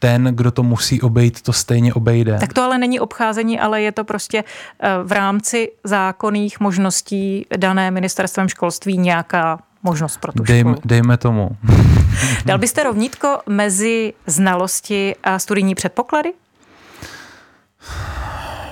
ten, 0.00 0.24
kdo 0.24 0.50
to 0.50 0.62
musí 0.62 1.02
obejít, 1.02 1.42
to 1.42 1.52
stejně 1.52 1.94
obejde. 1.94 2.36
Tak 2.40 2.52
to 2.52 2.62
ale 2.62 2.78
není 2.78 3.00
obcházení, 3.00 3.60
ale 3.60 3.82
je 3.82 3.92
to 3.92 4.04
prostě 4.04 4.44
eh, 4.80 4.88
v 5.04 5.12
rámci 5.12 5.72
zákonných 5.84 6.60
možností 6.60 7.46
dané 7.56 7.90
ministerstvem 7.90 8.48
školství 8.48 8.98
nějaká 8.98 9.58
možnost 9.82 10.16
pro 10.20 10.32
tu 10.32 10.42
Dejme, 10.42 10.70
školu. 10.70 10.82
Dejme 10.84 11.16
tomu. 11.16 11.50
Dal 12.44 12.58
byste 12.58 12.82
rovnítko 12.82 13.38
mezi 13.46 14.12
znalosti 14.26 15.14
a 15.24 15.38
studijní 15.38 15.74
předpoklady? 15.74 16.32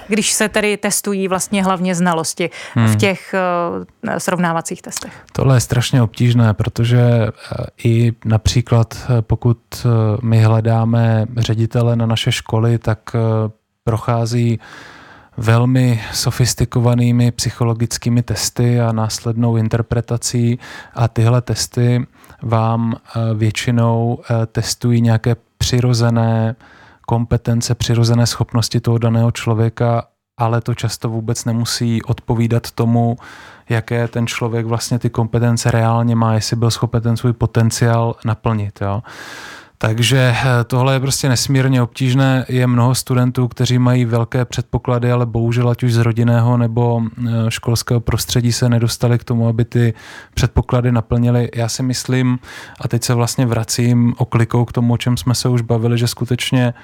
Když 0.09 0.33
se 0.33 0.49
tedy 0.49 0.77
testují 0.77 1.29
vlastně 1.29 1.65
hlavně 1.65 1.95
znalosti 1.95 2.51
hmm. 2.75 2.87
v 2.87 2.97
těch 2.97 3.35
uh, 4.05 4.19
srovnávacích 4.19 4.83
testech? 4.83 5.13
Tohle 5.33 5.57
je 5.57 5.61
strašně 5.61 6.03
obtížné, 6.03 6.55
protože 6.55 7.01
uh, 7.01 7.67
i 7.85 8.13
například 8.25 8.95
uh, 8.95 9.21
pokud 9.21 9.59
my 10.23 10.43
hledáme 10.43 11.27
ředitele 11.37 11.97
na 11.97 12.07
naše 12.07 12.33
školy, 12.33 12.79
tak 12.79 12.99
prochází 13.85 14.61
velmi 15.37 16.01
sofistikovanými 16.13 17.31
psychologickými 17.33 18.23
testy 18.23 18.81
a 18.81 18.93
následnou 18.93 19.57
interpretací 19.57 20.59
a 20.95 21.09
tyhle 21.09 21.43
testy 21.43 22.07
vám 22.43 22.97
většinou 23.35 24.19
testují 24.53 25.01
nějaké 25.01 25.37
přirozené 25.59 26.57
kompetence, 27.07 27.75
přirozené 27.75 28.27
schopnosti 28.27 28.81
toho 28.81 28.99
daného 28.99 29.31
člověka, 29.31 30.07
ale 30.39 30.61
to 30.61 30.75
často 30.75 31.09
vůbec 31.09 31.45
nemusí 31.45 32.03
odpovídat 32.03 32.71
tomu, 32.71 33.17
jaké 33.69 34.09
ten 34.09 34.27
člověk 34.27 34.67
vlastně 34.67 34.99
ty 34.99 35.11
kompetence 35.11 35.71
reálně 35.71 36.17
má, 36.17 36.35
jestli 36.35 36.57
byl 36.57 36.71
schopen 36.71 37.03
ten 37.03 37.17
svůj 37.17 37.33
potenciál 37.33 38.17
naplnit. 38.25 38.81
Jo. 38.81 39.03
Takže 39.87 40.37
eh, 40.37 40.65
tohle 40.65 40.95
je 40.95 41.01
prostě 41.01 41.29
nesmírně 41.29 41.83
obtížné. 41.83 42.45
Je 42.49 42.67
mnoho 42.67 42.95
studentů, 42.95 43.49
kteří 43.49 43.79
mají 43.79 44.05
velké 44.05 44.45
předpoklady, 44.45 45.13
ale 45.13 45.27
bohužel 45.27 45.69
ať 45.69 45.83
už 45.83 45.93
z 45.93 45.97
rodinného 45.97 46.57
nebo 46.57 47.03
eh, 47.03 47.31
školského 47.49 48.01
prostředí 48.01 48.53
se 48.53 48.69
nedostali 48.69 49.19
k 49.19 49.25
tomu, 49.25 49.49
aby 49.49 49.65
ty 49.65 49.95
předpoklady 50.35 50.93
naplnili. 50.93 51.51
Já 51.55 51.69
si 51.69 51.83
myslím, 51.83 52.39
a 52.81 52.89
teď 52.89 53.05
se 53.05 53.15
vlastně 53.15 53.47
vracím 53.47 54.15
oklikou 54.17 54.65
k 54.65 54.73
tomu, 54.73 54.95
o 54.95 54.97
čem 54.97 55.17
jsme 55.17 55.35
se 55.35 55.49
už 55.49 55.61
bavili, 55.61 55.99
že 55.99 56.09
skutečně 56.09 56.75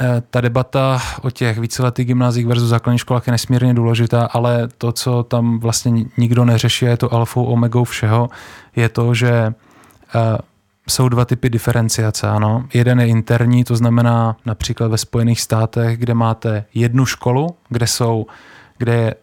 eh, 0.00 0.22
ta 0.30 0.40
debata 0.40 1.00
o 1.22 1.30
těch 1.30 1.58
víceletých 1.58 2.06
gymnázích 2.06 2.46
versus 2.46 2.68
základních 2.68 3.00
školách 3.00 3.26
je 3.26 3.30
nesmírně 3.30 3.74
důležitá, 3.74 4.26
ale 4.26 4.68
to, 4.78 4.92
co 4.92 5.22
tam 5.22 5.58
vlastně 5.58 6.04
nikdo 6.16 6.44
neřeší, 6.44 6.84
je 6.84 6.96
to 6.96 7.14
alfou 7.14 7.44
omegou 7.44 7.84
všeho, 7.84 8.28
je 8.76 8.88
to, 8.88 9.14
že 9.14 9.54
jsou 10.88 11.08
dva 11.08 11.24
typy 11.24 11.50
diferenciace. 11.50 12.28
Ano. 12.28 12.64
Jeden 12.74 13.00
je 13.00 13.06
interní, 13.06 13.64
to 13.64 13.76
znamená 13.76 14.36
například 14.46 14.88
ve 14.88 14.98
Spojených 14.98 15.40
státech, 15.40 15.98
kde 15.98 16.14
máte 16.14 16.64
jednu 16.74 17.06
školu, 17.06 17.56
kde 17.68 17.86
jsou, 17.86 18.26
kde 18.78 18.94
je 18.94 19.14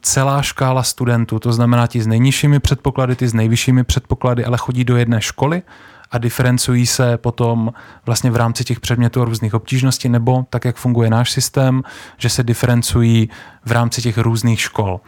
celá 0.00 0.42
škála 0.42 0.82
studentů, 0.82 1.38
to 1.38 1.52
znamená 1.52 1.86
ti 1.86 2.02
s 2.02 2.06
nejnižšími 2.06 2.60
předpoklady, 2.60 3.16
ty 3.16 3.28
s 3.28 3.34
nejvyššími 3.34 3.84
předpoklady, 3.84 4.44
ale 4.44 4.58
chodí 4.58 4.84
do 4.84 4.96
jedné 4.96 5.20
školy 5.20 5.62
a 6.10 6.18
diferencují 6.18 6.86
se 6.86 7.18
potom 7.18 7.72
vlastně 8.06 8.30
v 8.30 8.36
rámci 8.36 8.64
těch 8.64 8.80
předmětů 8.80 9.22
a 9.22 9.24
různých 9.24 9.54
obtížností, 9.54 10.08
nebo 10.08 10.46
tak, 10.50 10.64
jak 10.64 10.76
funguje 10.76 11.10
náš 11.10 11.30
systém, 11.30 11.82
že 12.18 12.28
se 12.28 12.42
diferencují 12.42 13.30
v 13.64 13.72
rámci 13.72 14.02
těch 14.02 14.18
různých 14.18 14.60
škol. 14.60 15.00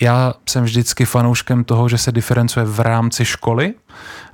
Já 0.00 0.34
jsem 0.48 0.64
vždycky 0.64 1.04
fanouškem 1.04 1.64
toho, 1.64 1.88
že 1.88 1.98
se 1.98 2.12
diferencuje 2.12 2.64
v 2.66 2.80
rámci 2.80 3.24
školy, 3.24 3.74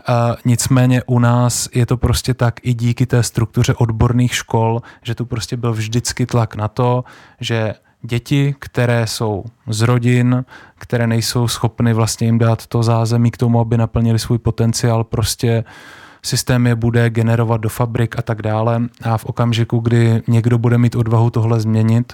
a 0.06 0.36
nicméně 0.44 1.02
u 1.06 1.18
nás 1.18 1.68
je 1.74 1.86
to 1.86 1.96
prostě 1.96 2.34
tak 2.34 2.60
i 2.62 2.74
díky 2.74 3.06
té 3.06 3.22
struktuře 3.22 3.74
odborných 3.74 4.34
škol, 4.34 4.82
že 5.02 5.14
tu 5.14 5.26
prostě 5.26 5.56
byl 5.56 5.72
vždycky 5.72 6.26
tlak 6.26 6.54
na 6.56 6.68
to, 6.68 7.04
že 7.40 7.74
děti, 8.02 8.54
které 8.58 9.06
jsou 9.06 9.44
z 9.68 9.80
rodin, 9.80 10.44
které 10.78 11.06
nejsou 11.06 11.48
schopny 11.48 11.92
vlastně 11.92 12.26
jim 12.26 12.38
dát 12.38 12.66
to 12.66 12.82
zázemí 12.82 13.30
k 13.30 13.36
tomu, 13.36 13.60
aby 13.60 13.76
naplnili 13.76 14.18
svůj 14.18 14.38
potenciál, 14.38 15.04
prostě 15.04 15.64
systém 16.26 16.66
je 16.66 16.74
bude 16.74 17.10
generovat 17.10 17.60
do 17.60 17.68
fabrik 17.68 18.18
a 18.18 18.22
tak 18.22 18.42
dále 18.42 18.82
a 19.02 19.18
v 19.18 19.24
okamžiku, 19.24 19.78
kdy 19.78 20.22
někdo 20.28 20.58
bude 20.58 20.78
mít 20.78 20.96
odvahu 20.96 21.30
tohle 21.30 21.60
změnit, 21.60 22.12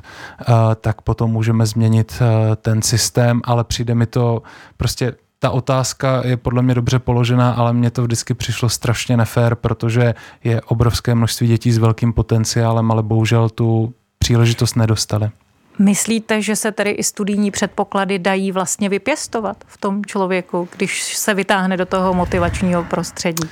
tak 0.80 1.02
potom 1.02 1.30
můžeme 1.30 1.66
změnit 1.66 2.22
ten 2.56 2.82
systém, 2.82 3.40
ale 3.44 3.64
přijde 3.64 3.94
mi 3.94 4.06
to 4.06 4.42
prostě 4.76 5.12
ta 5.38 5.50
otázka 5.50 6.22
je 6.24 6.36
podle 6.36 6.62
mě 6.62 6.74
dobře 6.74 6.98
položená, 6.98 7.52
ale 7.52 7.72
mně 7.72 7.90
to 7.90 8.02
vždycky 8.02 8.34
přišlo 8.34 8.68
strašně 8.68 9.16
nefér, 9.16 9.54
protože 9.54 10.14
je 10.44 10.60
obrovské 10.60 11.14
množství 11.14 11.48
dětí 11.48 11.72
s 11.72 11.78
velkým 11.78 12.12
potenciálem, 12.12 12.90
ale 12.90 13.02
bohužel 13.02 13.48
tu 13.48 13.94
příležitost 14.18 14.76
nedostali. 14.76 15.30
Myslíte, 15.78 16.42
že 16.42 16.56
se 16.56 16.72
tedy 16.72 16.90
i 16.90 17.02
studijní 17.02 17.50
předpoklady 17.50 18.18
dají 18.18 18.52
vlastně 18.52 18.88
vypěstovat 18.88 19.56
v 19.66 19.78
tom 19.78 20.04
člověku, 20.04 20.68
když 20.76 21.16
se 21.16 21.34
vytáhne 21.34 21.76
do 21.76 21.86
toho 21.86 22.14
motivačního 22.14 22.84
prostředí? 22.84 23.48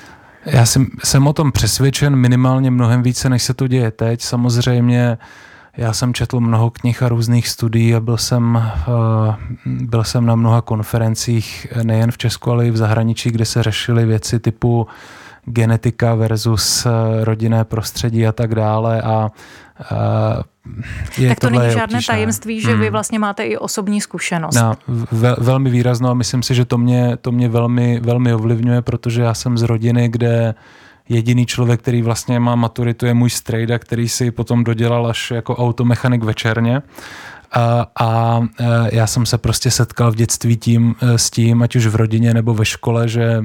Já 0.50 0.66
jsem, 0.66 0.86
jsem 1.04 1.26
o 1.26 1.32
tom 1.32 1.52
přesvědčen 1.52 2.16
minimálně 2.16 2.70
mnohem 2.70 3.02
více, 3.02 3.28
než 3.28 3.42
se 3.42 3.54
to 3.54 3.68
děje 3.68 3.90
teď. 3.90 4.22
Samozřejmě 4.22 5.18
já 5.76 5.92
jsem 5.92 6.14
četl 6.14 6.40
mnoho 6.40 6.70
knih 6.70 7.02
a 7.02 7.08
různých 7.08 7.48
studií 7.48 7.94
a 7.94 8.00
byl 8.00 8.16
jsem, 8.16 8.62
eh, 8.62 9.36
byl 9.66 10.04
jsem 10.04 10.26
na 10.26 10.34
mnoha 10.34 10.62
konferencích 10.62 11.66
nejen 11.82 12.10
v 12.10 12.18
Česku, 12.18 12.50
ale 12.50 12.66
i 12.66 12.70
v 12.70 12.76
zahraničí, 12.76 13.30
kde 13.30 13.44
se 13.44 13.62
řešily 13.62 14.06
věci 14.06 14.38
typu 14.38 14.86
genetika 15.44 16.14
versus 16.14 16.86
eh, 16.86 16.90
rodinné 17.24 17.64
prostředí 17.64 18.26
a 18.26 18.32
tak 18.32 18.54
dále 18.54 19.02
a 19.02 19.30
je 21.18 21.28
tak 21.28 21.40
to 21.40 21.50
není 21.50 21.64
žádné 21.64 21.84
obtížné. 21.84 22.14
tajemství, 22.14 22.60
že 22.60 22.70
hmm. 22.70 22.80
vy 22.80 22.90
vlastně 22.90 23.18
máte 23.18 23.42
i 23.42 23.56
osobní 23.56 24.00
zkušenost. 24.00 24.54
No, 24.54 24.74
ve, 25.12 25.36
velmi 25.38 25.70
výrazno 25.70 26.10
a 26.10 26.14
myslím 26.14 26.42
si, 26.42 26.54
že 26.54 26.64
to 26.64 26.78
mě, 26.78 27.16
to 27.16 27.32
mě 27.32 27.48
velmi, 27.48 28.00
velmi 28.00 28.34
ovlivňuje, 28.34 28.82
protože 28.82 29.22
já 29.22 29.34
jsem 29.34 29.58
z 29.58 29.62
rodiny, 29.62 30.08
kde 30.08 30.54
jediný 31.08 31.46
člověk, 31.46 31.80
který 31.80 32.02
vlastně 32.02 32.40
má 32.40 32.54
maturitu, 32.54 33.06
je 33.06 33.14
můj 33.14 33.30
strejda, 33.30 33.78
který 33.78 34.08
si 34.08 34.30
potom 34.30 34.64
dodělal 34.64 35.06
až 35.06 35.30
jako 35.30 35.56
automechanik 35.56 36.24
večerně. 36.24 36.82
A, 37.52 37.86
a 38.00 38.40
e, 38.60 38.96
já 38.96 39.06
jsem 39.06 39.26
se 39.26 39.38
prostě 39.38 39.70
setkal 39.70 40.12
v 40.12 40.14
dětství 40.14 40.56
tím, 40.56 40.94
e, 41.02 41.18
s 41.18 41.30
tím, 41.30 41.62
ať 41.62 41.76
už 41.76 41.86
v 41.86 41.96
rodině 41.96 42.34
nebo 42.34 42.54
ve 42.54 42.64
škole, 42.64 43.08
že 43.08 43.44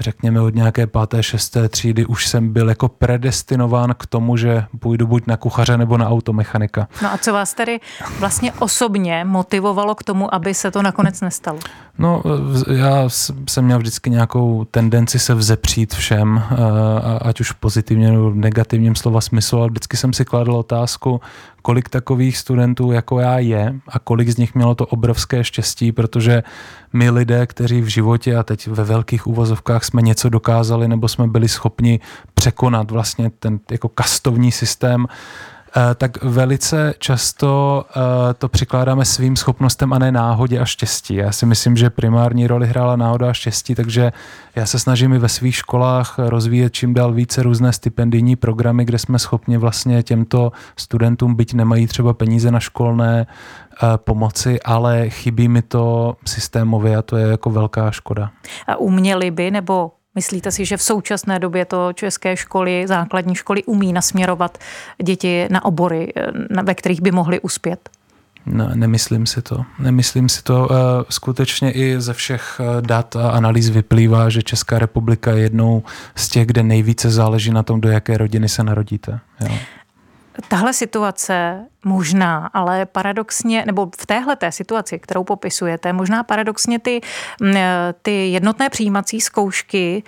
řekněme 0.00 0.40
od 0.40 0.54
nějaké 0.54 0.86
páté, 0.86 1.22
šesté 1.22 1.68
třídy 1.68 2.06
už 2.06 2.28
jsem 2.28 2.52
byl 2.52 2.68
jako 2.68 2.88
predestinován 2.88 3.94
k 3.98 4.06
tomu, 4.06 4.36
že 4.36 4.64
půjdu 4.78 5.06
buď 5.06 5.26
na 5.26 5.36
kuchaře 5.36 5.78
nebo 5.78 5.98
na 5.98 6.08
automechanika. 6.08 6.88
No 7.02 7.12
a 7.12 7.18
co 7.18 7.32
vás 7.32 7.54
tedy 7.54 7.80
vlastně 8.18 8.52
osobně 8.52 9.24
motivovalo 9.24 9.94
k 9.94 10.02
tomu, 10.02 10.34
aby 10.34 10.54
se 10.54 10.70
to 10.70 10.82
nakonec 10.82 11.20
nestalo? 11.20 11.58
No, 11.98 12.22
já 12.72 13.08
jsem 13.48 13.64
měl 13.64 13.78
vždycky 13.78 14.10
nějakou 14.10 14.64
tendenci 14.70 15.18
se 15.18 15.34
vzepřít 15.34 15.94
všem, 15.94 16.42
eh, 16.50 16.56
ať 17.22 17.40
už 17.40 17.52
pozitivně 17.52 18.12
nebo 18.12 18.30
v 18.30 18.36
negativním 18.36 18.94
slova 18.94 19.20
smyslu, 19.20 19.58
ale 19.58 19.68
vždycky 19.68 19.96
jsem 19.96 20.12
si 20.12 20.24
kladl 20.24 20.56
otázku, 20.56 21.20
kolik 21.62 21.88
takových 21.88 22.38
studentů 22.38 22.92
jako 22.92 23.20
já 23.20 23.38
je 23.38 23.74
a 23.88 23.98
kolik 23.98 24.28
z 24.28 24.36
nich 24.36 24.54
mělo 24.54 24.74
to 24.74 24.86
obrovské 24.86 25.44
štěstí, 25.44 25.92
protože 25.92 26.42
my 26.92 27.10
lidé, 27.10 27.46
kteří 27.46 27.80
v 27.80 27.86
životě 27.86 28.36
a 28.36 28.42
teď 28.42 28.66
ve 28.66 28.84
velkých 28.84 29.26
uvozovkách 29.84 29.90
jsme 29.90 30.02
něco 30.02 30.28
dokázali 30.28 30.88
nebo 30.88 31.08
jsme 31.08 31.26
byli 31.26 31.48
schopni 31.48 32.00
překonat 32.34 32.90
vlastně 32.90 33.30
ten 33.30 33.60
jako 33.70 33.88
kastovní 33.88 34.52
systém, 34.52 35.06
tak 35.94 36.22
velice 36.22 36.94
často 36.98 37.84
eh, 37.90 38.34
to 38.34 38.48
přikládáme 38.48 39.04
svým 39.04 39.36
schopnostem 39.36 39.92
a 39.92 39.98
ne 39.98 40.12
náhodě 40.12 40.58
a 40.58 40.64
štěstí. 40.64 41.14
Já 41.14 41.32
si 41.32 41.46
myslím, 41.46 41.76
že 41.76 41.90
primární 41.90 42.46
roli 42.46 42.66
hrála 42.66 42.96
náhoda 42.96 43.30
a 43.30 43.32
štěstí, 43.32 43.74
takže 43.74 44.12
já 44.56 44.66
se 44.66 44.78
snažím 44.78 45.12
i 45.12 45.18
ve 45.18 45.28
svých 45.28 45.56
školách 45.56 46.14
rozvíjet 46.18 46.72
čím 46.72 46.94
dál 46.94 47.12
více 47.12 47.42
různé 47.42 47.72
stipendijní 47.72 48.36
programy, 48.36 48.84
kde 48.84 48.98
jsme 48.98 49.18
schopni 49.18 49.56
vlastně 49.56 50.02
těmto 50.02 50.52
studentům, 50.76 51.34
byť 51.34 51.54
nemají 51.54 51.86
třeba 51.86 52.14
peníze 52.14 52.50
na 52.50 52.60
školné, 52.60 53.26
eh, 53.26 53.86
pomoci, 53.96 54.62
ale 54.62 55.10
chybí 55.10 55.48
mi 55.48 55.62
to 55.62 56.16
systémově 56.26 56.96
a 56.96 57.02
to 57.02 57.16
je 57.16 57.26
jako 57.26 57.50
velká 57.50 57.90
škoda. 57.90 58.30
A 58.66 58.76
uměli 58.76 59.30
by 59.30 59.50
nebo 59.50 59.90
Myslíte 60.14 60.50
si, 60.50 60.64
že 60.64 60.76
v 60.76 60.82
současné 60.82 61.38
době 61.38 61.64
to 61.64 61.92
české 61.92 62.36
školy, 62.36 62.86
základní 62.86 63.34
školy 63.34 63.64
umí 63.64 63.92
nasměrovat 63.92 64.58
děti 65.02 65.46
na 65.50 65.64
obory, 65.64 66.12
ve 66.62 66.74
kterých 66.74 67.02
by 67.02 67.10
mohly 67.10 67.40
uspět? 67.40 67.90
Ne, 68.46 68.70
nemyslím 68.74 69.26
si 69.26 69.42
to. 69.42 69.64
Nemyslím 69.78 70.28
si 70.28 70.42
to. 70.42 70.68
Eh, 70.70 71.04
skutečně 71.10 71.72
i 71.72 72.00
ze 72.00 72.12
všech 72.12 72.60
eh, 72.60 72.82
dat 72.82 73.16
a 73.16 73.30
analýz 73.30 73.68
vyplývá, 73.68 74.28
že 74.28 74.42
Česká 74.42 74.78
republika 74.78 75.32
je 75.32 75.42
jednou 75.42 75.82
z 76.14 76.28
těch, 76.28 76.46
kde 76.46 76.62
nejvíce 76.62 77.10
záleží 77.10 77.50
na 77.50 77.62
tom, 77.62 77.80
do 77.80 77.88
jaké 77.88 78.18
rodiny 78.18 78.48
se 78.48 78.64
narodíte. 78.64 79.20
Jo. 79.40 79.56
Tahle 80.48 80.72
situace 80.72 81.64
možná, 81.84 82.50
ale 82.54 82.86
paradoxně, 82.86 83.64
nebo 83.66 83.90
v 84.00 84.06
téhle 84.06 84.36
té 84.36 84.52
situaci, 84.52 84.98
kterou 84.98 85.24
popisujete, 85.24 85.92
možná 85.92 86.22
paradoxně 86.22 86.78
ty, 86.78 87.00
mm, 87.40 87.54
ty 88.02 88.28
jednotné 88.28 88.70
přijímací 88.70 89.20
zkoušky 89.20 90.02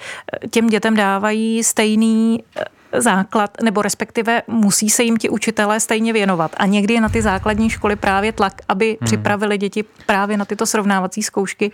eh, 0.45 0.49
těm 0.49 0.67
dětem 0.67 0.97
dávají 0.97 1.65
stejný 1.65 2.45
eh, 2.57 3.01
základ, 3.01 3.51
nebo 3.63 3.83
respektive 3.83 4.43
musí 4.47 4.91
se 4.91 5.03
jim 5.03 5.17
ti 5.17 5.29
učitelé 5.29 5.81
stejně 5.81 6.13
věnovat. 6.13 6.51
A 6.57 6.67
někdy 6.67 6.95
je 6.95 7.01
na 7.01 7.09
ty 7.09 7.23
základní 7.23 7.71
školy 7.71 7.97
právě 7.97 8.33
tlak, 8.33 8.53
aby 8.69 8.87
hmm. 8.87 9.07
připravili 9.07 9.59
děti 9.59 9.85
právě 10.07 10.37
na 10.37 10.45
tyto 10.45 10.67
srovnávací 10.67 11.23
zkoušky. 11.23 11.73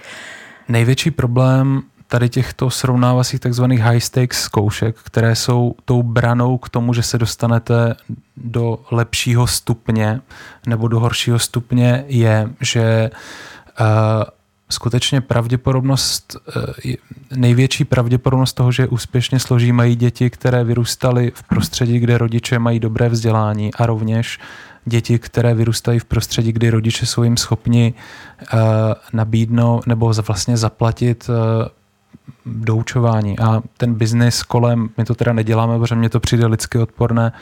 Největší 0.68 1.10
problém 1.10 1.82
tady 2.12 2.28
těchto 2.28 2.70
srovnávacích 2.70 3.40
takzvaných 3.40 3.80
high 3.80 4.00
stakes 4.00 4.42
zkoušek, 4.42 4.96
které 5.02 5.36
jsou 5.36 5.74
tou 5.84 6.02
branou 6.02 6.58
k 6.58 6.68
tomu, 6.68 6.94
že 6.94 7.02
se 7.02 7.18
dostanete 7.18 7.94
do 8.36 8.78
lepšího 8.90 9.46
stupně 9.46 10.20
nebo 10.66 10.88
do 10.88 11.00
horšího 11.00 11.38
stupně, 11.38 12.04
je, 12.06 12.50
že 12.60 13.10
uh, 13.80 13.86
skutečně 14.70 15.20
pravděpodobnost, 15.20 16.36
uh, 16.56 16.92
největší 17.36 17.84
pravděpodobnost 17.84 18.52
toho, 18.52 18.72
že 18.72 18.88
úspěšně 18.88 19.40
složí 19.40 19.72
mají 19.72 19.96
děti, 19.96 20.30
které 20.30 20.64
vyrůstaly 20.64 21.32
v 21.34 21.42
prostředí, 21.42 21.98
kde 21.98 22.18
rodiče 22.18 22.58
mají 22.58 22.80
dobré 22.80 23.08
vzdělání 23.08 23.74
a 23.74 23.86
rovněž 23.86 24.38
děti, 24.84 25.18
které 25.18 25.54
vyrůstají 25.54 25.98
v 25.98 26.04
prostředí, 26.04 26.52
kdy 26.52 26.70
rodiče 26.70 27.06
jsou 27.06 27.22
jim 27.22 27.36
schopni 27.36 27.94
uh, 28.52 28.60
nabídnout 29.12 29.86
nebo 29.86 30.12
vlastně 30.26 30.56
zaplatit 30.56 31.30
doučování 32.46 33.38
a 33.38 33.62
ten 33.76 33.94
biznis 33.94 34.42
kolem, 34.42 34.88
my 34.96 35.04
to 35.04 35.14
teda 35.14 35.32
neděláme, 35.32 35.78
protože 35.78 35.94
mně 35.94 36.08
to 36.08 36.20
přijde 36.20 36.46
lidsky 36.46 36.78
odporné, 36.78 37.32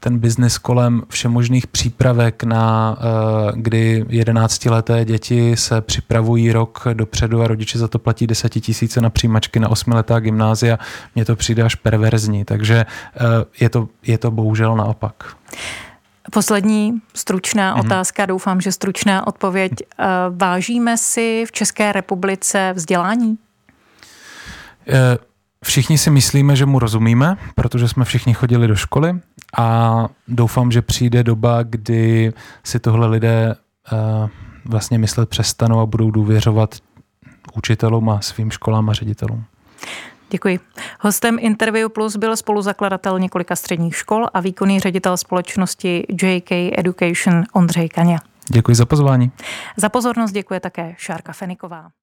ten 0.00 0.18
biznis 0.18 0.58
kolem 0.58 1.02
všemožných 1.08 1.66
přípravek 1.66 2.44
na, 2.44 2.96
eh, 2.98 3.52
kdy 3.54 4.04
jedenáctileté 4.08 5.04
děti 5.04 5.56
se 5.56 5.80
připravují 5.80 6.52
rok 6.52 6.82
dopředu 6.92 7.42
a 7.42 7.46
rodiče 7.46 7.78
za 7.78 7.88
to 7.88 7.98
platí 7.98 8.26
desetitisíce 8.26 9.00
na 9.00 9.10
přijímačky 9.10 9.60
na 9.60 9.68
osmiletá 9.68 10.20
gymnázia, 10.20 10.78
mně 11.14 11.24
to 11.24 11.36
přijde 11.36 11.62
až 11.62 11.74
perverzní, 11.74 12.44
takže 12.44 12.86
eh, 12.86 13.20
je 13.60 13.68
to, 13.68 13.88
je 14.06 14.18
to 14.18 14.30
bohužel 14.30 14.76
naopak. 14.76 15.36
Poslední 16.32 17.00
stručná 17.14 17.76
mm-hmm. 17.76 17.86
otázka, 17.86 18.26
doufám, 18.26 18.60
že 18.60 18.72
stručná 18.72 19.26
odpověď. 19.26 19.72
Eh, 19.80 20.04
vážíme 20.30 20.98
si 20.98 21.44
v 21.48 21.52
České 21.52 21.92
republice 21.92 22.72
vzdělání? 22.76 23.38
Eh, 24.90 25.18
všichni 25.64 25.98
si 25.98 26.10
myslíme, 26.10 26.56
že 26.56 26.66
mu 26.66 26.78
rozumíme, 26.78 27.36
protože 27.54 27.88
jsme 27.88 28.04
všichni 28.04 28.34
chodili 28.34 28.68
do 28.68 28.76
školy 28.76 29.20
a 29.58 30.08
doufám, 30.28 30.72
že 30.72 30.82
přijde 30.82 31.22
doba, 31.22 31.62
kdy 31.62 32.32
si 32.64 32.78
tohle 32.78 33.06
lidé 33.06 33.54
eh, 33.92 34.28
vlastně 34.64 34.98
myslet 34.98 35.28
přestanou 35.28 35.80
a 35.80 35.86
budou 35.86 36.10
důvěřovat 36.10 36.74
učitelům 37.54 38.10
a 38.10 38.20
svým 38.20 38.50
školám 38.50 38.90
a 38.90 38.92
ředitelům. 38.92 39.44
Děkuji. 40.30 40.60
Hostem 41.00 41.36
Interview 41.40 41.88
Plus 41.88 42.16
byl 42.16 42.36
spoluzakladatel 42.36 43.18
několika 43.18 43.56
středních 43.56 43.96
škol 43.96 44.26
a 44.34 44.40
výkonný 44.40 44.80
ředitel 44.80 45.16
společnosti 45.16 46.06
JK 46.22 46.52
Education 46.78 47.44
Ondřej 47.52 47.88
Kaně. 47.88 48.18
Děkuji 48.52 48.74
za 48.74 48.86
pozvání. 48.86 49.30
Za 49.76 49.88
pozornost 49.88 50.32
děkuje 50.32 50.60
také 50.60 50.94
Šárka 50.98 51.32
Feniková. 51.32 51.90